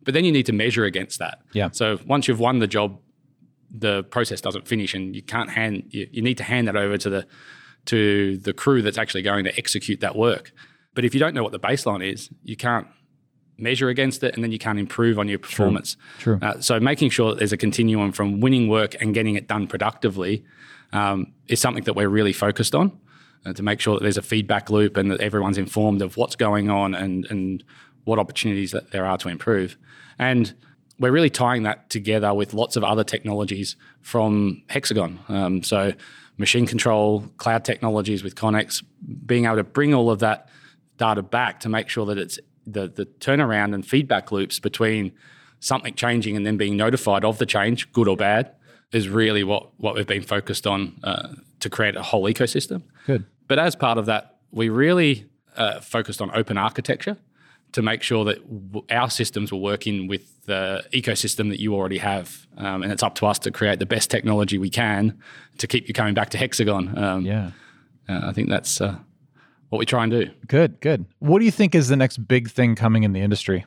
But 0.03 0.15
then 0.15 0.25
you 0.25 0.33
need 0.33 0.47
to 0.47 0.53
measure 0.53 0.85
against 0.85 1.19
that. 1.19 1.39
Yeah. 1.53 1.71
So 1.73 1.99
once 2.07 2.29
you've 2.29 2.41
won 2.41 2.61
the 2.61 2.67
job, 2.67 3.01
the 3.71 4.05
process 4.05 4.41
doesn't 4.41 4.69
finish, 4.69 4.95
and 4.95 5.17
you 5.17 5.23
can't 5.23 5.51
hand 5.51 5.85
you, 5.91 6.07
you 6.13 6.23
need 6.23 6.39
to 6.39 6.45
hand 6.45 6.69
that 6.69 6.77
over 6.77 6.97
to 6.97 7.11
the 7.11 7.27
to 7.87 8.37
the 8.39 8.53
crew 8.53 8.83
that's 8.83 8.99
actually 8.99 9.23
going 9.23 9.45
to 9.45 9.57
execute 9.59 10.01
that 10.01 10.17
work. 10.17 10.53
But 10.95 11.05
if 11.05 11.15
you 11.15 11.21
don't 11.21 11.35
know 11.35 11.43
what 11.43 11.53
the 11.53 11.61
baseline 11.61 12.09
is, 12.09 12.31
you 12.43 12.57
can't 12.57 12.87
measure 13.59 13.89
against 13.89 14.23
it, 14.23 14.35
and 14.35 14.45
then 14.45 14.53
you 14.53 14.59
can't 14.59 14.79
improve 14.79 15.19
on 15.19 15.29
your 15.29 15.39
performance. 15.39 15.97
True. 16.19 16.39
True. 16.39 16.49
Uh, 16.49 16.61
so 16.61 16.79
making 16.79 17.11
sure 17.11 17.31
that 17.31 17.39
there's 17.39 17.53
a 17.53 17.57
continuum 17.57 18.13
from 18.13 18.41
winning 18.41 18.69
work 18.69 19.01
and 19.01 19.15
getting 19.15 19.35
it 19.35 19.49
done 19.49 19.67
productively 19.67 20.45
um, 20.97 21.33
is 21.49 21.61
something 21.61 21.85
that 21.85 21.95
we're 21.95 22.09
really 22.09 22.33
focused 22.33 22.75
on. 22.75 22.99
Uh, 23.45 23.53
to 23.53 23.63
make 23.63 23.79
sure 23.79 23.95
that 23.95 24.03
there's 24.03 24.17
a 24.17 24.23
feedback 24.23 24.71
loop 24.71 24.97
and 24.97 25.09
that 25.09 25.21
everyone's 25.21 25.57
informed 25.57 26.03
of 26.03 26.17
what's 26.17 26.35
going 26.35 26.69
on 26.69 26.97
and 26.97 27.27
and 27.31 27.63
what 28.03 28.19
opportunities 28.19 28.73
that 28.73 28.91
there 28.91 29.05
are 29.05 29.19
to 29.19 29.29
improve. 29.29 29.77
And 30.19 30.55
we're 30.99 31.13
really 31.13 31.31
tying 31.31 31.65
that 31.65 31.91
together 31.91 32.33
with 32.33 32.55
lots 32.55 32.77
of 32.77 32.85
other 32.85 33.05
technologies 33.05 33.77
from 34.01 34.63
Hexagon. 34.69 35.19
Um, 35.29 35.63
so, 35.63 35.93
machine 36.39 36.67
control, 36.67 37.29
cloud 37.37 37.65
technologies 37.65 38.23
with 38.23 38.35
ConX, 38.35 38.83
being 39.27 39.45
able 39.45 39.57
to 39.57 39.65
bring 39.65 39.93
all 39.93 40.11
of 40.11 40.21
that 40.21 40.49
data 40.97 41.23
back 41.23 41.61
to 41.61 41.69
make 41.69 41.89
sure 41.89 42.07
that 42.07 42.19
it's 42.19 42.39
the, 42.67 42.89
the 42.89 43.07
turnaround 43.21 43.75
and 43.75 43.87
feedback 43.87 44.33
loops 44.33 44.59
between 44.59 45.13
something 45.61 45.95
changing 45.95 46.37
and 46.37 46.47
then 46.47 46.57
being 46.57 46.77
notified 46.77 47.25
of 47.25 47.39
the 47.39 47.47
change, 47.47 47.91
good 47.93 48.09
or 48.09 48.17
bad, 48.17 48.53
is 48.97 49.09
really 49.09 49.45
what, 49.45 49.69
what 49.79 49.95
we've 49.95 50.07
been 50.07 50.23
focused 50.23 50.67
on 50.67 50.99
uh, 51.05 51.29
to 51.61 51.69
create 51.71 51.97
a 51.97 52.03
whole 52.03 52.25
ecosystem. 52.25 52.83
Good. 53.07 53.25
But 53.49 53.59
as 53.59 53.77
part 53.77 53.99
of 53.99 54.07
that, 54.07 54.37
we 54.51 54.69
really 54.69 55.27
uh, 55.57 55.81
focused 55.81 56.21
on 56.21 56.31
open 56.35 56.59
architecture 56.59 57.17
to 57.73 57.83
make 57.83 58.03
sure 58.03 58.25
that 58.25 58.39
w- 58.73 58.87
our 58.91 59.11
systems 59.11 59.53
will 59.53 59.61
work 59.61 59.87
in 59.87 60.07
with 60.07 60.45
the 60.47 60.83
ecosystem 60.93 61.51
that 61.51 61.61
you 61.61 61.75
already 61.75 61.99
have. 61.99 62.47
Um, 62.57 62.83
and 62.83 62.91
it's 62.93 63.03
up 63.03 63.15
to 63.17 63.27
us 63.27 63.39
to 63.41 63.51
create 63.51 63.79
the 63.79 63.87
best 63.87 64.11
technology 64.11 64.59
we 64.59 64.71
can 64.71 65.19
to 65.59 65.67
keep 65.67 65.89
you 65.89 65.95
coming 65.95 66.15
back 66.15 66.31
to 66.31 66.39
Hexagon. 66.39 66.97
Um, 66.97 67.27
yeah. 67.27 67.51
Uh, 68.09 68.21
I 68.25 68.33
think 68.33 68.49
that's 68.49 68.81
uh, 68.81 68.97
what 69.69 69.79
we 69.79 69.87
try 69.87 70.05
and 70.05 70.13
do. 70.13 70.31
Good, 70.47 70.81
good. 70.81 71.05
What 71.19 71.41
do 71.41 71.45
you 71.45 71.51
think 71.51 71.75
is 71.75 71.89
the 71.89 71.97
next 71.97 72.19
big 72.27 72.51
thing 72.51 72.77
coming 72.77 73.03
in 73.03 73.13
the 73.13 73.21
industry? 73.21 73.67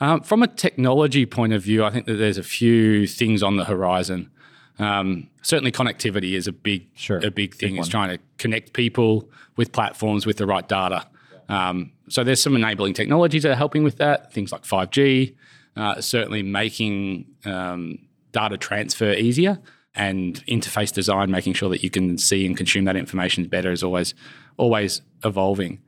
Um, 0.00 0.20
from 0.22 0.42
a 0.42 0.48
technology 0.48 1.26
point 1.26 1.52
of 1.52 1.62
view, 1.62 1.84
I 1.84 1.90
think 1.90 2.06
that 2.06 2.14
there's 2.14 2.38
a 2.38 2.42
few 2.42 3.06
things 3.06 3.42
on 3.42 3.56
the 3.56 3.64
horizon. 3.64 4.30
Um, 4.78 5.28
certainly, 5.42 5.70
connectivity 5.70 6.32
is 6.32 6.46
a 6.48 6.52
big, 6.52 6.88
Sure. 6.94 7.18
a 7.24 7.30
big 7.30 7.54
thing. 7.54 7.72
Big 7.72 7.80
it's 7.80 7.88
trying 7.88 8.16
to 8.16 8.22
connect 8.38 8.72
people 8.72 9.30
with 9.56 9.70
platforms 9.72 10.26
with 10.26 10.38
the 10.38 10.46
right 10.46 10.66
data. 10.68 11.06
Um, 11.48 11.92
so 12.08 12.24
there's 12.24 12.40
some 12.42 12.56
enabling 12.56 12.94
technologies 12.94 13.42
that 13.42 13.52
are 13.52 13.56
helping 13.56 13.84
with 13.84 13.98
that. 13.98 14.32
Things 14.32 14.50
like 14.50 14.64
5G, 14.64 15.34
uh, 15.76 16.00
certainly 16.00 16.42
making 16.42 17.26
um, 17.44 17.98
data 18.32 18.56
transfer 18.56 19.12
easier, 19.12 19.58
and 19.94 20.44
interface 20.46 20.92
design, 20.92 21.30
making 21.30 21.52
sure 21.52 21.68
that 21.68 21.82
you 21.82 21.90
can 21.90 22.16
see 22.16 22.46
and 22.46 22.56
consume 22.56 22.84
that 22.86 22.96
information 22.96 23.44
better, 23.46 23.70
is 23.70 23.82
always 23.82 24.14
always 24.56 25.02
evolving. 25.24 25.80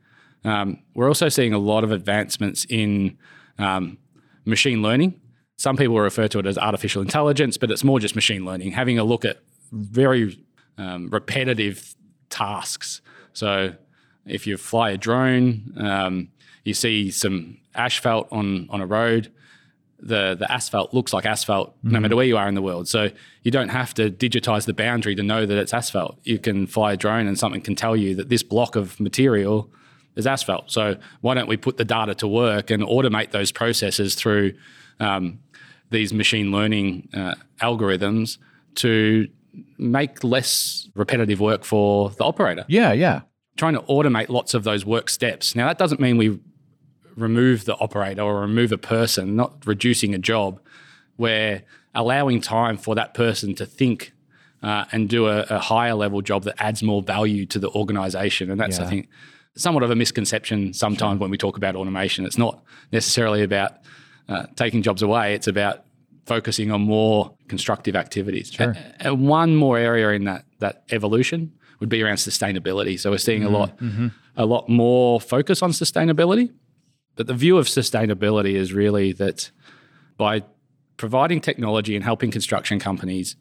Um, 0.43 0.79
we're 0.93 1.07
also 1.07 1.27
seeing 1.29 1.53
a 1.53 1.57
lot 1.57 1.83
of 1.83 1.91
advancements 1.91 2.65
in 2.69 3.17
um, 3.57 3.97
machine 4.45 4.81
learning. 4.81 5.19
Some 5.57 5.77
people 5.77 5.99
refer 5.99 6.27
to 6.29 6.39
it 6.39 6.45
as 6.45 6.57
artificial 6.57 7.01
intelligence, 7.01 7.57
but 7.57 7.71
it's 7.71 7.83
more 7.83 7.99
just 7.99 8.15
machine 8.15 8.43
learning, 8.45 8.71
having 8.71 8.99
a 8.99 9.03
look 9.03 9.23
at 9.23 9.39
very 9.71 10.37
um, 10.77 11.09
repetitive 11.09 11.95
tasks. 12.29 13.01
So 13.33 13.75
if 14.25 14.45
you 14.47 14.57
fly 14.57 14.91
a 14.91 14.97
drone, 14.97 15.73
um, 15.77 16.29
you 16.63 16.73
see 16.73 17.11
some 17.11 17.57
asphalt 17.73 18.27
on, 18.31 18.67
on 18.69 18.81
a 18.81 18.85
road, 18.85 19.31
the, 19.99 20.35
the 20.37 20.51
asphalt 20.51 20.93
looks 20.93 21.13
like 21.13 21.25
asphalt 21.25 21.75
no 21.81 21.99
matter 21.99 22.15
where 22.15 22.25
you 22.25 22.37
are 22.37 22.47
in 22.47 22.55
the 22.55 22.61
world. 22.61 22.87
So 22.87 23.09
you 23.43 23.51
don't 23.51 23.69
have 23.69 23.93
to 23.95 24.11
digitize 24.11 24.65
the 24.65 24.73
boundary 24.73 25.15
to 25.15 25.23
know 25.23 25.45
that 25.45 25.57
it's 25.57 25.73
asphalt. 25.73 26.19
You 26.23 26.37
can 26.37 26.67
fly 26.67 26.93
a 26.93 26.97
drone 26.97 27.27
and 27.27 27.39
something 27.39 27.61
can 27.61 27.75
tell 27.75 27.95
you 27.95 28.13
that 28.15 28.29
this 28.29 28.43
block 28.43 28.75
of 28.75 28.99
material 28.99 29.71
is 30.15 30.25
asphalt. 30.27 30.71
So 30.71 30.97
why 31.21 31.33
don't 31.33 31.47
we 31.47 31.57
put 31.57 31.77
the 31.77 31.85
data 31.85 32.15
to 32.15 32.27
work 32.27 32.71
and 32.71 32.83
automate 32.83 33.31
those 33.31 33.51
processes 33.51 34.15
through 34.15 34.53
um, 34.99 35.39
these 35.89 36.13
machine 36.13 36.51
learning 36.51 37.09
uh, 37.13 37.35
algorithms 37.61 38.37
to 38.75 39.27
make 39.77 40.23
less 40.23 40.89
repetitive 40.95 41.39
work 41.39 41.63
for 41.63 42.09
the 42.11 42.23
operator? 42.23 42.65
Yeah, 42.67 42.93
yeah. 42.93 43.21
Trying 43.57 43.73
to 43.73 43.81
automate 43.81 44.29
lots 44.29 44.53
of 44.53 44.63
those 44.63 44.85
work 44.85 45.09
steps. 45.09 45.55
Now 45.55 45.67
that 45.67 45.77
doesn't 45.77 45.99
mean 45.99 46.17
we 46.17 46.39
remove 47.15 47.65
the 47.65 47.75
operator 47.77 48.21
or 48.21 48.41
remove 48.41 48.71
a 48.71 48.77
person, 48.77 49.35
not 49.35 49.65
reducing 49.65 50.13
a 50.13 50.17
job. 50.17 50.59
We're 51.17 51.63
allowing 51.93 52.41
time 52.41 52.77
for 52.77 52.95
that 52.95 53.13
person 53.13 53.55
to 53.55 53.65
think 53.65 54.11
uh, 54.61 54.85
and 54.91 55.07
do 55.07 55.27
a, 55.27 55.41
a 55.49 55.59
higher 55.59 55.93
level 55.93 56.21
job 56.21 56.43
that 56.43 56.55
adds 56.57 56.83
more 56.83 57.01
value 57.01 57.45
to 57.45 57.59
the 57.59 57.69
organization. 57.69 58.51
And 58.51 58.59
that's, 58.59 58.79
I 58.79 58.89
think, 58.89 59.09
somewhat 59.55 59.83
of 59.83 59.89
a 59.89 59.95
misconception 59.95 60.73
sometimes 60.73 61.19
when 61.19 61.31
we 61.31 61.37
talk 61.37 61.57
about 61.57 61.75
automation. 61.75 62.25
It's 62.25 62.37
not 62.37 62.63
necessarily 62.91 63.43
about 63.43 63.73
uh, 64.27 64.45
taking 64.55 64.81
jobs 64.81 65.01
away, 65.01 65.33
it's 65.33 65.47
about 65.47 65.85
focusing 66.25 66.71
on 66.71 66.81
more 66.81 67.35
constructive 67.47 67.95
activities. 67.95 68.51
Sure. 68.51 68.71
A- 68.71 69.07
and 69.07 69.27
one 69.27 69.55
more 69.55 69.77
area 69.77 70.09
in 70.09 70.23
that, 70.25 70.45
that 70.59 70.83
evolution 70.91 71.53
would 71.79 71.89
be 71.89 72.01
around 72.01 72.15
sustainability. 72.15 72.99
So 72.99 73.11
we're 73.11 73.17
seeing 73.17 73.43
a 73.43 73.49
lot, 73.49 73.77
a 74.35 74.45
lot 74.45 74.67
more 74.67 75.21
focus 75.21 75.61
on 75.61 75.71
sustainability. 75.71 76.51
But 77.15 77.27
the 77.27 77.33
view 77.33 77.57
of 77.57 77.67
sustainability 77.67 78.55
is 78.55 78.73
really 78.73 79.13
that 79.13 79.51
by 80.17 80.43
providing 80.97 81.41
technology 81.41 81.95
and 81.95 82.03
helping 82.03 82.31
construction 82.31 82.79
companies 82.79 83.35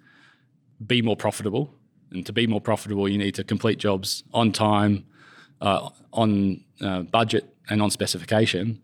be 0.84 1.00
more 1.02 1.16
profitable, 1.16 1.74
and 2.10 2.26
to 2.26 2.32
be 2.32 2.46
more 2.46 2.60
profitable, 2.60 3.08
you 3.08 3.18
need 3.18 3.34
to 3.36 3.44
complete 3.44 3.78
jobs 3.78 4.24
on 4.32 4.52
time, 4.52 5.04
uh, 5.64 5.88
on 6.12 6.62
uh, 6.80 7.02
budget, 7.02 7.44
and 7.68 7.82
on 7.82 7.90
specification. 7.90 8.80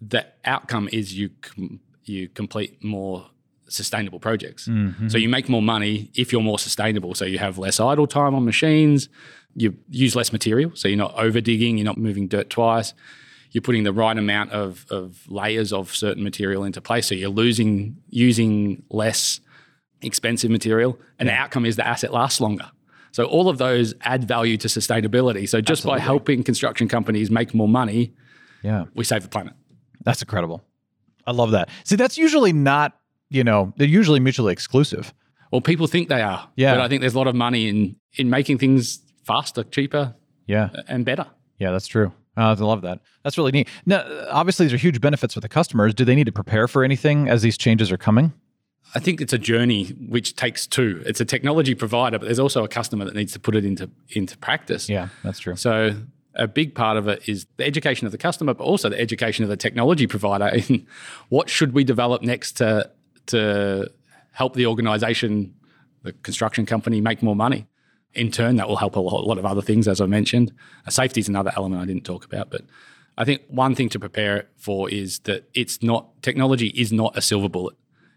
The 0.00 0.26
outcome 0.44 0.88
is 0.92 1.16
you 1.18 1.30
com- 1.40 1.80
you 2.04 2.28
complete 2.28 2.82
more 2.84 3.26
sustainable 3.68 4.20
projects. 4.20 4.68
So 5.08 5.18
you 5.18 5.28
make 5.28 5.48
more 5.48 5.62
money 5.62 6.10
if 6.14 6.32
you're 6.32 6.42
more 6.42 6.58
sustainable. 6.58 7.14
So 7.14 7.24
you 7.24 7.38
have 7.38 7.58
less 7.58 7.80
idle 7.80 8.06
time 8.06 8.34
on 8.34 8.44
machines. 8.44 9.08
You 9.56 9.76
use 9.88 10.14
less 10.14 10.32
material, 10.32 10.72
so 10.74 10.88
you're 10.88 10.98
not 10.98 11.14
over 11.16 11.40
digging. 11.40 11.78
You're 11.78 11.86
not 11.92 11.98
moving 11.98 12.28
dirt 12.28 12.50
twice 12.50 12.94
you're 13.54 13.62
putting 13.62 13.84
the 13.84 13.92
right 13.92 14.18
amount 14.18 14.50
of, 14.50 14.84
of 14.90 15.30
layers 15.30 15.72
of 15.72 15.94
certain 15.94 16.24
material 16.24 16.64
into 16.64 16.80
place. 16.80 17.06
So 17.06 17.14
you're 17.14 17.30
losing 17.30 17.96
using 18.10 18.82
less 18.90 19.40
expensive 20.02 20.50
material, 20.50 20.98
and 21.18 21.28
the 21.28 21.32
outcome 21.32 21.64
is 21.64 21.76
the 21.76 21.86
asset 21.86 22.12
lasts 22.12 22.40
longer. 22.40 22.70
So 23.14 23.26
all 23.26 23.48
of 23.48 23.58
those 23.58 23.94
add 24.00 24.24
value 24.26 24.56
to 24.56 24.66
sustainability. 24.66 25.48
So 25.48 25.60
just 25.60 25.86
by 25.86 26.00
helping 26.00 26.42
construction 26.42 26.88
companies 26.88 27.30
make 27.30 27.54
more 27.54 27.68
money, 27.68 28.12
Yeah. 28.64 28.86
we 28.96 29.04
save 29.04 29.22
the 29.22 29.28
planet. 29.28 29.52
That's 30.04 30.20
incredible. 30.20 30.64
I 31.24 31.30
love 31.30 31.52
that. 31.52 31.68
See, 31.84 31.94
that's 31.94 32.18
usually 32.18 32.52
not, 32.52 32.98
you 33.30 33.44
know, 33.44 33.72
they're 33.76 33.86
usually 33.86 34.18
mutually 34.18 34.52
exclusive. 34.52 35.14
Well, 35.52 35.60
people 35.60 35.86
think 35.86 36.08
they 36.08 36.22
are, 36.22 36.48
Yeah. 36.56 36.74
but 36.74 36.80
I 36.80 36.88
think 36.88 37.02
there's 37.02 37.14
a 37.14 37.18
lot 37.18 37.28
of 37.28 37.36
money 37.36 37.68
in 37.68 37.94
in 38.16 38.30
making 38.30 38.58
things 38.58 38.98
faster, 39.24 39.62
cheaper, 39.62 40.14
Yeah. 40.48 40.70
and 40.88 41.04
better. 41.04 41.26
Yeah, 41.60 41.70
that's 41.70 41.86
true. 41.86 42.10
Uh, 42.36 42.56
I 42.58 42.62
love 42.64 42.82
that. 42.82 42.98
That's 43.22 43.38
really 43.38 43.52
neat. 43.52 43.68
Now, 43.86 44.02
obviously, 44.28 44.66
these 44.66 44.72
are 44.72 44.76
huge 44.88 45.00
benefits 45.00 45.34
for 45.34 45.40
the 45.40 45.48
customers. 45.48 45.94
Do 45.94 46.04
they 46.04 46.16
need 46.16 46.26
to 46.26 46.32
prepare 46.32 46.66
for 46.66 46.82
anything 46.82 47.28
as 47.28 47.42
these 47.42 47.56
changes 47.56 47.92
are 47.92 47.96
coming? 47.96 48.32
I 48.94 49.00
think 49.00 49.20
it's 49.20 49.32
a 49.32 49.38
journey 49.38 49.88
which 49.88 50.36
takes 50.36 50.66
two. 50.66 51.02
It's 51.04 51.20
a 51.20 51.24
technology 51.24 51.74
provider, 51.74 52.18
but 52.18 52.26
there's 52.26 52.38
also 52.38 52.62
a 52.62 52.68
customer 52.68 53.04
that 53.04 53.14
needs 53.14 53.32
to 53.32 53.40
put 53.40 53.56
it 53.56 53.64
into 53.64 53.90
into 54.10 54.38
practice. 54.38 54.88
Yeah, 54.88 55.08
that's 55.22 55.40
true. 55.40 55.56
So 55.56 55.96
a 56.36 56.46
big 56.46 56.74
part 56.74 56.96
of 56.96 57.08
it 57.08 57.28
is 57.28 57.46
the 57.56 57.64
education 57.64 58.06
of 58.06 58.12
the 58.12 58.18
customer, 58.18 58.54
but 58.54 58.64
also 58.64 58.88
the 58.88 59.00
education 59.00 59.42
of 59.42 59.50
the 59.50 59.56
technology 59.56 60.06
provider 60.06 60.46
in 60.68 60.86
what 61.28 61.48
should 61.48 61.72
we 61.72 61.84
develop 61.84 62.22
next 62.22 62.52
to 62.58 62.90
to 63.26 63.90
help 64.32 64.54
the 64.54 64.66
organization, 64.66 65.54
the 66.02 66.12
construction 66.12 66.66
company, 66.66 67.00
make 67.00 67.22
more 67.22 67.36
money. 67.36 67.66
In 68.12 68.30
turn, 68.30 68.56
that 68.56 68.68
will 68.68 68.76
help 68.76 68.94
a 68.94 69.00
lot, 69.00 69.38
of 69.38 69.44
other 69.44 69.62
things, 69.62 69.88
as 69.88 70.00
I 70.00 70.06
mentioned. 70.06 70.52
Safety 70.88 71.20
is 71.20 71.28
another 71.28 71.52
element 71.56 71.82
I 71.82 71.84
didn't 71.84 72.04
talk 72.04 72.24
about, 72.24 72.48
but 72.48 72.62
I 73.18 73.24
think 73.24 73.42
one 73.48 73.74
thing 73.74 73.88
to 73.88 73.98
prepare 73.98 74.46
for 74.56 74.88
is 74.88 75.20
that 75.20 75.48
it's 75.52 75.82
not 75.82 76.22
technology 76.22 76.68
is 76.68 76.92
not 76.92 77.16
a 77.16 77.20
silver 77.20 77.48
bullet. 77.48 77.74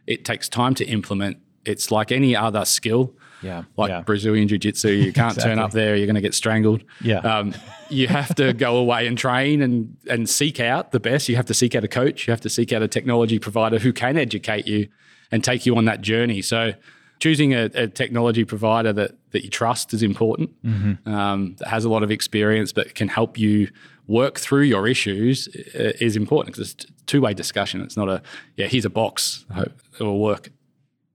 It 0.08 0.26
takes 0.26 0.50
time 0.50 0.74
to 0.76 0.86
implement. 0.86 1.38
It's 1.66 1.92
like 1.92 2.12
any 2.14 2.36
other 2.36 2.64
skill 2.66 3.14
Yeah. 3.42 3.64
like 3.76 3.90
yeah. 3.90 4.02
Brazilian 4.02 4.48
Jiu 4.48 4.58
Jitsu. 4.58 4.90
You 4.90 5.12
can't 5.14 5.38
turn 5.40 5.60
up 5.60 5.72
there, 5.72 5.96
you're 5.98 6.06
going 6.08 6.16
to 6.16 6.22
get 6.22 6.34
strangled. 6.34 6.82
Yeah. 7.02 7.18
Um, 7.20 7.54
you 7.90 8.08
have 8.08 8.34
to 8.36 8.54
go 8.54 8.78
away 8.78 9.06
and 9.08 9.18
train 9.18 9.62
and, 9.62 9.96
and 10.10 10.30
seek 10.30 10.60
out 10.60 10.92
the 10.92 11.00
best. 11.00 11.28
You 11.30 11.36
have 11.36 11.46
to 11.48 11.54
seek 11.54 11.76
out 11.76 11.84
a 11.84 11.88
coach. 11.90 12.26
You 12.28 12.32
have 12.32 12.42
to 12.42 12.50
seek 12.50 12.72
out 12.74 12.82
a 12.82 12.88
technology 12.88 13.38
provider 13.38 13.80
who 13.80 13.92
can 13.94 14.18
educate 14.18 14.66
you 14.66 14.88
and 15.32 15.44
take 15.44 15.66
you 15.66 15.76
on 15.78 15.86
that 15.86 16.00
journey. 16.02 16.42
So, 16.42 16.74
choosing 17.20 17.54
a, 17.54 17.64
a 17.74 17.88
technology 17.88 18.46
provider 18.46 18.94
that, 18.94 19.12
that 19.32 19.44
you 19.44 19.50
trust 19.50 19.94
is 19.94 20.04
important, 20.04 20.52
Mm-hmm. 20.64 21.12
um, 21.14 21.56
that 21.60 21.68
has 21.68 21.84
a 21.84 21.90
lot 21.90 22.04
of 22.04 22.12
experience, 22.12 22.72
but 22.72 22.94
can 22.96 23.08
help 23.08 23.38
you 23.40 23.70
work 24.08 24.40
through 24.40 24.62
your 24.62 24.88
issues 24.88 25.48
uh, 25.76 25.92
is 26.00 26.16
important 26.16 26.56
because 26.56 26.76
two 27.08 27.22
way 27.22 27.34
discussion. 27.34 27.82
It's 27.82 27.98
not 27.98 28.10
a, 28.10 28.22
yeah, 28.56 28.68
here's 28.68 28.86
a 28.86 28.90
box, 28.90 29.46
it 29.56 30.04
will 30.04 30.20
work. 30.20 30.52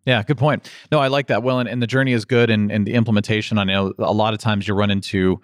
Yeah, 0.04 0.22
good 0.24 0.38
point. 0.38 0.68
No, 0.90 0.98
I 0.98 1.06
like 1.06 1.28
that. 1.28 1.44
Well, 1.44 1.60
and, 1.60 1.68
and 1.68 1.80
the 1.80 1.86
journey 1.86 2.12
is 2.12 2.24
good, 2.24 2.50
and, 2.50 2.72
and 2.72 2.86
the 2.86 2.94
implementation. 2.94 3.58
I 3.58 3.64
know 3.64 3.92
a 3.98 4.12
lot 4.12 4.34
of 4.34 4.40
times 4.40 4.66
you 4.66 4.74
run 4.74 4.90
into 4.90 5.40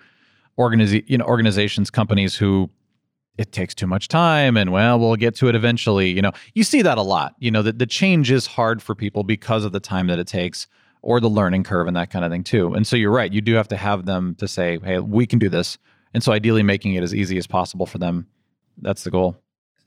organiz- 0.58 1.04
you 1.06 1.16
know, 1.16 1.24
organizations, 1.24 1.90
companies 1.90 2.34
who 2.34 2.68
it 3.36 3.52
takes 3.52 3.72
too 3.72 3.86
much 3.86 4.08
time, 4.08 4.56
and 4.56 4.72
well, 4.72 4.98
we'll 4.98 5.14
get 5.14 5.36
to 5.36 5.48
it 5.48 5.54
eventually. 5.54 6.10
You 6.10 6.22
know, 6.22 6.32
you 6.54 6.64
see 6.64 6.82
that 6.82 6.98
a 6.98 7.02
lot. 7.02 7.36
You 7.38 7.52
know, 7.52 7.62
that 7.62 7.78
the 7.78 7.86
change 7.86 8.32
is 8.32 8.46
hard 8.46 8.82
for 8.82 8.96
people 8.96 9.22
because 9.22 9.64
of 9.64 9.70
the 9.70 9.80
time 9.80 10.08
that 10.08 10.18
it 10.18 10.26
takes, 10.26 10.66
or 11.02 11.20
the 11.20 11.30
learning 11.30 11.62
curve, 11.62 11.86
and 11.86 11.96
that 11.96 12.10
kind 12.10 12.24
of 12.24 12.32
thing 12.32 12.42
too. 12.42 12.74
And 12.74 12.84
so 12.84 12.96
you're 12.96 13.12
right. 13.12 13.32
You 13.32 13.40
do 13.40 13.54
have 13.54 13.68
to 13.68 13.76
have 13.76 14.06
them 14.06 14.34
to 14.40 14.48
say, 14.48 14.80
"Hey, 14.82 14.98
we 14.98 15.24
can 15.24 15.38
do 15.38 15.48
this," 15.48 15.78
and 16.12 16.20
so 16.20 16.32
ideally 16.32 16.64
making 16.64 16.94
it 16.94 17.04
as 17.04 17.14
easy 17.14 17.38
as 17.38 17.46
possible 17.46 17.86
for 17.86 17.98
them. 17.98 18.26
That's 18.76 19.04
the 19.04 19.12
goal. 19.12 19.36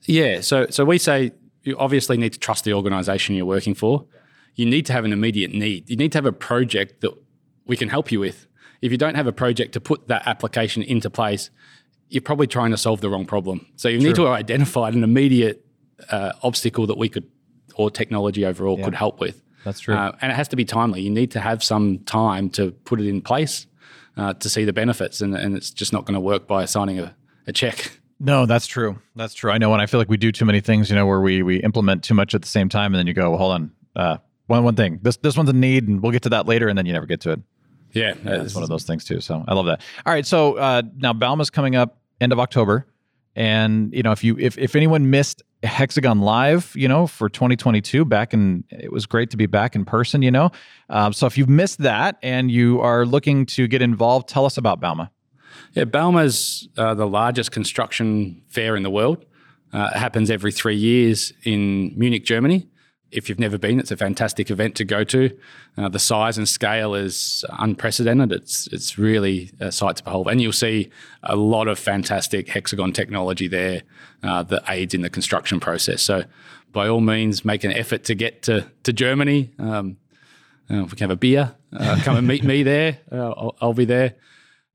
Yeah. 0.04 0.40
So 0.40 0.66
so 0.70 0.84
we 0.84 0.98
say 0.98 1.32
you 1.62 1.76
obviously 1.78 2.16
need 2.16 2.32
to 2.32 2.38
trust 2.38 2.64
the 2.64 2.74
organization 2.74 3.34
you're 3.34 3.46
working 3.46 3.74
for. 3.74 4.06
You 4.54 4.66
need 4.66 4.86
to 4.86 4.92
have 4.92 5.04
an 5.04 5.12
immediate 5.12 5.52
need. 5.52 5.88
You 5.88 5.96
need 5.96 6.12
to 6.12 6.18
have 6.18 6.26
a 6.26 6.32
project 6.32 7.00
that 7.00 7.12
we 7.66 7.76
can 7.76 7.88
help 7.88 8.12
you 8.12 8.20
with. 8.20 8.46
If 8.80 8.90
you 8.90 8.98
don't 8.98 9.14
have 9.14 9.26
a 9.26 9.32
project 9.32 9.72
to 9.74 9.80
put 9.80 10.08
that 10.08 10.26
application 10.26 10.82
into 10.82 11.08
place, 11.08 11.50
you're 12.08 12.20
probably 12.20 12.48
trying 12.48 12.72
to 12.72 12.76
solve 12.76 13.00
the 13.00 13.08
wrong 13.08 13.24
problem. 13.24 13.66
So 13.76 13.88
you 13.88 13.98
need 13.98 14.16
to 14.16 14.28
identify 14.28 14.88
an 14.88 15.02
immediate 15.02 15.64
uh, 16.10 16.32
obstacle 16.42 16.86
that 16.88 16.98
we 16.98 17.08
could, 17.08 17.30
or 17.76 17.90
technology 17.90 18.44
overall, 18.44 18.76
could 18.82 18.94
help 18.94 19.20
with. 19.20 19.40
That's 19.64 19.80
true. 19.80 19.94
Uh, 19.94 20.12
and 20.20 20.32
it 20.32 20.34
has 20.34 20.48
to 20.48 20.56
be 20.56 20.64
timely. 20.64 21.00
You 21.00 21.10
need 21.10 21.30
to 21.30 21.40
have 21.40 21.62
some 21.62 22.00
time 22.00 22.50
to 22.50 22.72
put 22.72 23.00
it 23.00 23.06
in 23.06 23.22
place 23.22 23.66
uh, 24.16 24.34
to 24.34 24.50
see 24.50 24.64
the 24.64 24.72
benefits, 24.72 25.20
and, 25.20 25.34
and 25.36 25.56
it's 25.56 25.70
just 25.70 25.92
not 25.92 26.04
going 26.04 26.14
to 26.14 26.20
work 26.20 26.46
by 26.46 26.64
signing 26.64 26.98
a, 26.98 27.14
a 27.46 27.52
check. 27.52 28.00
No, 28.24 28.46
that's 28.46 28.68
true. 28.68 28.98
That's 29.16 29.34
true. 29.34 29.50
I 29.50 29.58
know 29.58 29.68
when 29.68 29.80
I 29.80 29.86
feel 29.86 29.98
like 29.98 30.08
we 30.08 30.16
do 30.16 30.30
too 30.30 30.44
many 30.44 30.60
things, 30.60 30.88
you 30.88 30.94
know, 30.94 31.06
where 31.06 31.20
we 31.20 31.42
we 31.42 31.56
implement 31.56 32.04
too 32.04 32.14
much 32.14 32.34
at 32.36 32.42
the 32.42 32.48
same 32.48 32.68
time, 32.68 32.94
and 32.94 32.98
then 32.98 33.08
you 33.08 33.14
go, 33.14 33.30
well, 33.30 33.38
hold 33.38 33.52
on, 33.52 33.72
uh, 33.96 34.16
one 34.46 34.62
one 34.62 34.76
thing. 34.76 35.00
This 35.02 35.16
this 35.16 35.36
one's 35.36 35.50
a 35.50 35.52
need, 35.52 35.88
and 35.88 36.00
we'll 36.00 36.12
get 36.12 36.22
to 36.22 36.28
that 36.28 36.46
later, 36.46 36.68
and 36.68 36.78
then 36.78 36.86
you 36.86 36.92
never 36.92 37.06
get 37.06 37.20
to 37.22 37.32
it. 37.32 37.40
Yeah, 37.92 38.14
It's 38.24 38.54
one 38.54 38.62
of 38.62 38.70
those 38.70 38.84
things 38.84 39.04
too. 39.04 39.20
So 39.20 39.44
I 39.46 39.54
love 39.54 39.66
that. 39.66 39.82
All 40.06 40.12
right, 40.12 40.24
so 40.24 40.56
uh, 40.56 40.82
now 40.96 41.12
Bauma's 41.12 41.50
coming 41.50 41.74
up 41.74 41.98
end 42.20 42.32
of 42.32 42.38
October, 42.38 42.86
And 43.34 43.92
you 43.92 44.02
know, 44.04 44.12
if 44.12 44.22
you 44.22 44.38
if 44.38 44.56
if 44.56 44.76
anyone 44.76 45.10
missed 45.10 45.42
Hexagon 45.64 46.20
Live, 46.20 46.72
you 46.76 46.86
know, 46.88 47.06
for 47.08 47.28
2022, 47.28 48.04
back 48.04 48.32
in 48.32 48.64
it 48.70 48.92
was 48.92 49.04
great 49.04 49.30
to 49.30 49.36
be 49.36 49.46
back 49.46 49.74
in 49.74 49.84
person. 49.84 50.22
You 50.22 50.30
know, 50.30 50.50
um, 50.88 51.12
so 51.12 51.26
if 51.26 51.36
you've 51.36 51.48
missed 51.48 51.78
that 51.78 52.18
and 52.22 52.50
you 52.50 52.80
are 52.80 53.04
looking 53.04 53.46
to 53.46 53.66
get 53.66 53.82
involved, 53.82 54.28
tell 54.28 54.46
us 54.46 54.56
about 54.56 54.80
Bauma. 54.80 55.10
Yeah, 55.74 55.84
Bauma's 55.84 56.68
uh, 56.76 56.94
the 56.94 57.06
largest 57.06 57.52
construction 57.52 58.42
fair 58.48 58.76
in 58.76 58.82
the 58.82 58.90
world. 58.90 59.24
Uh, 59.72 59.90
it 59.94 59.98
happens 59.98 60.30
every 60.30 60.52
three 60.52 60.76
years 60.76 61.32
in 61.44 61.98
Munich, 61.98 62.24
Germany. 62.24 62.68
If 63.10 63.28
you've 63.28 63.38
never 63.38 63.58
been, 63.58 63.78
it's 63.78 63.90
a 63.90 63.96
fantastic 63.96 64.50
event 64.50 64.74
to 64.76 64.84
go 64.84 65.04
to. 65.04 65.36
Uh, 65.76 65.88
the 65.88 65.98
size 65.98 66.38
and 66.38 66.48
scale 66.48 66.94
is 66.94 67.44
unprecedented. 67.58 68.32
It's 68.32 68.66
it's 68.68 68.98
really 68.98 69.50
a 69.60 69.70
sight 69.70 69.96
to 69.96 70.04
behold, 70.04 70.28
and 70.28 70.40
you'll 70.40 70.52
see 70.52 70.90
a 71.22 71.36
lot 71.36 71.68
of 71.68 71.78
fantastic 71.78 72.48
hexagon 72.48 72.92
technology 72.92 73.48
there 73.48 73.82
uh, 74.22 74.42
that 74.44 74.62
aids 74.68 74.94
in 74.94 75.02
the 75.02 75.10
construction 75.10 75.60
process. 75.60 76.02
So, 76.02 76.24
by 76.72 76.88
all 76.88 77.02
means, 77.02 77.44
make 77.44 77.64
an 77.64 77.72
effort 77.72 78.04
to 78.04 78.14
get 78.14 78.42
to 78.44 78.70
to 78.82 78.92
Germany. 78.94 79.52
Um, 79.58 79.98
uh, 80.70 80.84
if 80.84 80.92
we 80.92 80.96
can 80.96 81.10
have 81.10 81.10
a 81.10 81.16
beer, 81.16 81.54
uh, 81.76 81.98
come 82.02 82.16
and 82.16 82.26
meet 82.26 82.44
me 82.44 82.62
there. 82.62 82.98
I'll, 83.10 83.56
I'll 83.60 83.74
be 83.74 83.84
there 83.84 84.14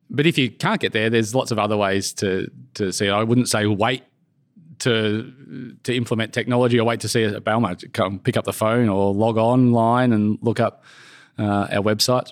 but 0.10 0.26
if 0.26 0.38
you 0.38 0.50
can't 0.50 0.80
get 0.80 0.94
there, 0.94 1.10
there's 1.10 1.36
lots 1.36 1.52
of 1.52 1.60
other 1.60 1.78
ways 1.78 2.14
to 2.14 2.50
to 2.76 2.92
see 2.92 3.08
it. 3.08 3.12
I 3.12 3.24
wouldn't 3.24 3.50
say 3.50 3.66
wait 3.66 4.04
to 4.80 5.34
to 5.84 5.96
implement 5.96 6.34
technology 6.34 6.80
or 6.80 6.86
wait 6.86 7.00
to 7.02 7.10
see 7.10 7.24
a 7.24 7.42
Bauma 7.42 7.92
come 7.94 8.20
pick 8.20 8.38
up 8.38 8.46
the 8.46 8.54
phone 8.54 8.90
or 8.90 9.14
log 9.14 9.38
online 9.38 10.14
and 10.14 10.38
look 10.42 10.60
up 10.60 10.84
uh, 11.38 11.68
our 11.72 11.84
website. 11.84 12.32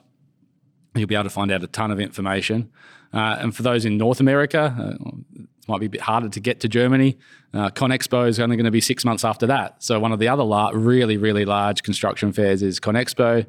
You'll 0.96 1.08
be 1.08 1.16
able 1.16 1.26
to 1.26 1.30
find 1.30 1.52
out 1.52 1.64
a 1.64 1.68
ton 1.68 1.92
of 1.92 2.00
information. 2.00 2.72
Uh, 3.14 3.38
and 3.40 3.56
for 3.56 3.64
those 3.64 3.86
in 3.86 3.98
North 3.98 4.20
America, 4.20 4.76
uh, 4.78 5.08
it 5.36 5.48
might 5.68 5.80
be 5.80 5.86
a 5.86 5.90
bit 5.90 6.02
harder 6.02 6.30
to 6.30 6.40
get 6.40 6.60
to 6.62 6.68
Germany. 6.68 7.18
Uh, 7.54 7.70
ConExpo 7.70 8.28
is 8.28 8.40
only 8.40 8.56
going 8.56 8.66
to 8.66 8.72
be 8.72 8.82
six 8.82 9.06
months 9.06 9.24
after 9.24 9.48
that. 9.48 9.82
So 9.84 10.00
one 10.00 10.12
of 10.12 10.20
the 10.20 10.28
other 10.28 10.44
really, 10.78 11.18
really 11.18 11.46
large 11.46 11.84
construction 11.84 12.32
fairs 12.34 12.62
is 12.62 12.80
ConExpo. 12.80 13.46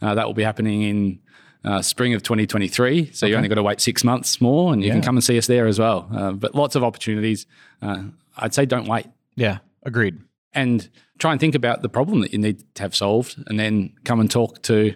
Uh, 0.00 0.14
that 0.14 0.26
will 0.26 0.34
be 0.34 0.44
happening 0.44 0.82
in 0.82 1.20
uh, 1.64 1.82
spring 1.82 2.14
of 2.14 2.22
2023. 2.22 3.12
So 3.12 3.26
okay. 3.26 3.30
you 3.30 3.36
only 3.36 3.48
got 3.48 3.56
to 3.56 3.62
wait 3.62 3.80
six 3.80 4.04
months 4.04 4.40
more, 4.40 4.72
and 4.72 4.82
you 4.82 4.88
yeah. 4.88 4.94
can 4.94 5.02
come 5.02 5.16
and 5.16 5.24
see 5.24 5.38
us 5.38 5.46
there 5.46 5.66
as 5.66 5.78
well. 5.78 6.08
Uh, 6.14 6.32
but 6.32 6.54
lots 6.54 6.74
of 6.74 6.84
opportunities. 6.84 7.46
Uh, 7.82 8.04
I'd 8.36 8.54
say 8.54 8.66
don't 8.66 8.86
wait. 8.86 9.06
Yeah, 9.34 9.58
agreed. 9.82 10.20
And 10.54 10.88
try 11.18 11.32
and 11.32 11.40
think 11.40 11.54
about 11.54 11.82
the 11.82 11.88
problem 11.88 12.20
that 12.20 12.32
you 12.32 12.38
need 12.38 12.62
to 12.76 12.82
have 12.82 12.94
solved, 12.94 13.36
and 13.46 13.58
then 13.58 13.94
come 14.04 14.20
and 14.20 14.30
talk 14.30 14.62
to 14.62 14.94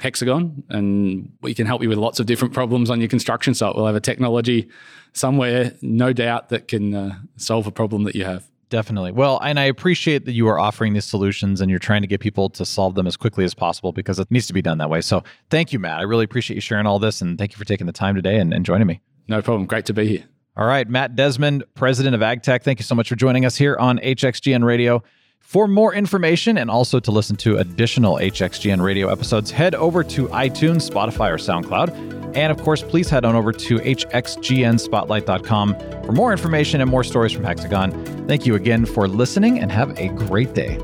Hexagon, 0.00 0.64
and 0.68 1.32
we 1.40 1.54
can 1.54 1.66
help 1.66 1.82
you 1.82 1.88
with 1.88 1.98
lots 1.98 2.20
of 2.20 2.26
different 2.26 2.52
problems 2.52 2.90
on 2.90 3.00
your 3.00 3.08
construction 3.08 3.54
site. 3.54 3.74
We'll 3.74 3.86
have 3.86 3.94
a 3.94 4.00
technology 4.00 4.68
somewhere, 5.12 5.72
no 5.80 6.12
doubt, 6.12 6.48
that 6.50 6.68
can 6.68 6.94
uh, 6.94 7.14
solve 7.36 7.66
a 7.66 7.70
problem 7.70 8.04
that 8.04 8.14
you 8.14 8.24
have. 8.24 8.46
Definitely. 8.74 9.12
Well, 9.12 9.38
and 9.40 9.60
I 9.60 9.66
appreciate 9.66 10.24
that 10.24 10.32
you 10.32 10.48
are 10.48 10.58
offering 10.58 10.94
these 10.94 11.04
solutions 11.04 11.60
and 11.60 11.70
you're 11.70 11.78
trying 11.78 12.02
to 12.02 12.08
get 12.08 12.18
people 12.18 12.50
to 12.50 12.66
solve 12.66 12.96
them 12.96 13.06
as 13.06 13.16
quickly 13.16 13.44
as 13.44 13.54
possible 13.54 13.92
because 13.92 14.18
it 14.18 14.28
needs 14.32 14.48
to 14.48 14.52
be 14.52 14.62
done 14.62 14.78
that 14.78 14.90
way. 14.90 15.00
So 15.00 15.22
thank 15.48 15.72
you, 15.72 15.78
Matt. 15.78 16.00
I 16.00 16.02
really 16.02 16.24
appreciate 16.24 16.56
you 16.56 16.60
sharing 16.60 16.84
all 16.84 16.98
this 16.98 17.22
and 17.22 17.38
thank 17.38 17.52
you 17.52 17.56
for 17.56 17.64
taking 17.64 17.86
the 17.86 17.92
time 17.92 18.16
today 18.16 18.36
and, 18.40 18.52
and 18.52 18.66
joining 18.66 18.88
me. 18.88 19.00
No 19.28 19.40
problem. 19.42 19.66
Great 19.66 19.86
to 19.86 19.94
be 19.94 20.08
here. 20.08 20.24
All 20.56 20.66
right, 20.66 20.88
Matt 20.88 21.14
Desmond, 21.14 21.62
president 21.74 22.16
of 22.16 22.20
AGTEK. 22.20 22.64
Thank 22.64 22.80
you 22.80 22.82
so 22.82 22.96
much 22.96 23.08
for 23.08 23.14
joining 23.14 23.44
us 23.44 23.54
here 23.54 23.76
on 23.76 24.00
HXGN 24.00 24.64
Radio. 24.64 25.04
For 25.44 25.68
more 25.68 25.94
information 25.94 26.58
and 26.58 26.68
also 26.68 26.98
to 26.98 27.12
listen 27.12 27.36
to 27.36 27.58
additional 27.58 28.16
HXGN 28.16 28.82
radio 28.82 29.08
episodes, 29.08 29.52
head 29.52 29.76
over 29.76 30.02
to 30.02 30.26
iTunes, 30.28 30.90
Spotify, 30.90 31.30
or 31.30 31.36
SoundCloud. 31.36 32.36
And 32.36 32.50
of 32.50 32.60
course, 32.62 32.82
please 32.82 33.08
head 33.08 33.24
on 33.24 33.36
over 33.36 33.52
to 33.52 33.78
hxgnspotlight.com 33.78 35.76
for 36.04 36.12
more 36.12 36.32
information 36.32 36.80
and 36.80 36.90
more 36.90 37.04
stories 37.04 37.30
from 37.30 37.44
Hexagon. 37.44 38.26
Thank 38.26 38.46
you 38.46 38.56
again 38.56 38.84
for 38.84 39.06
listening 39.06 39.60
and 39.60 39.70
have 39.70 39.96
a 39.98 40.08
great 40.08 40.54
day. 40.54 40.80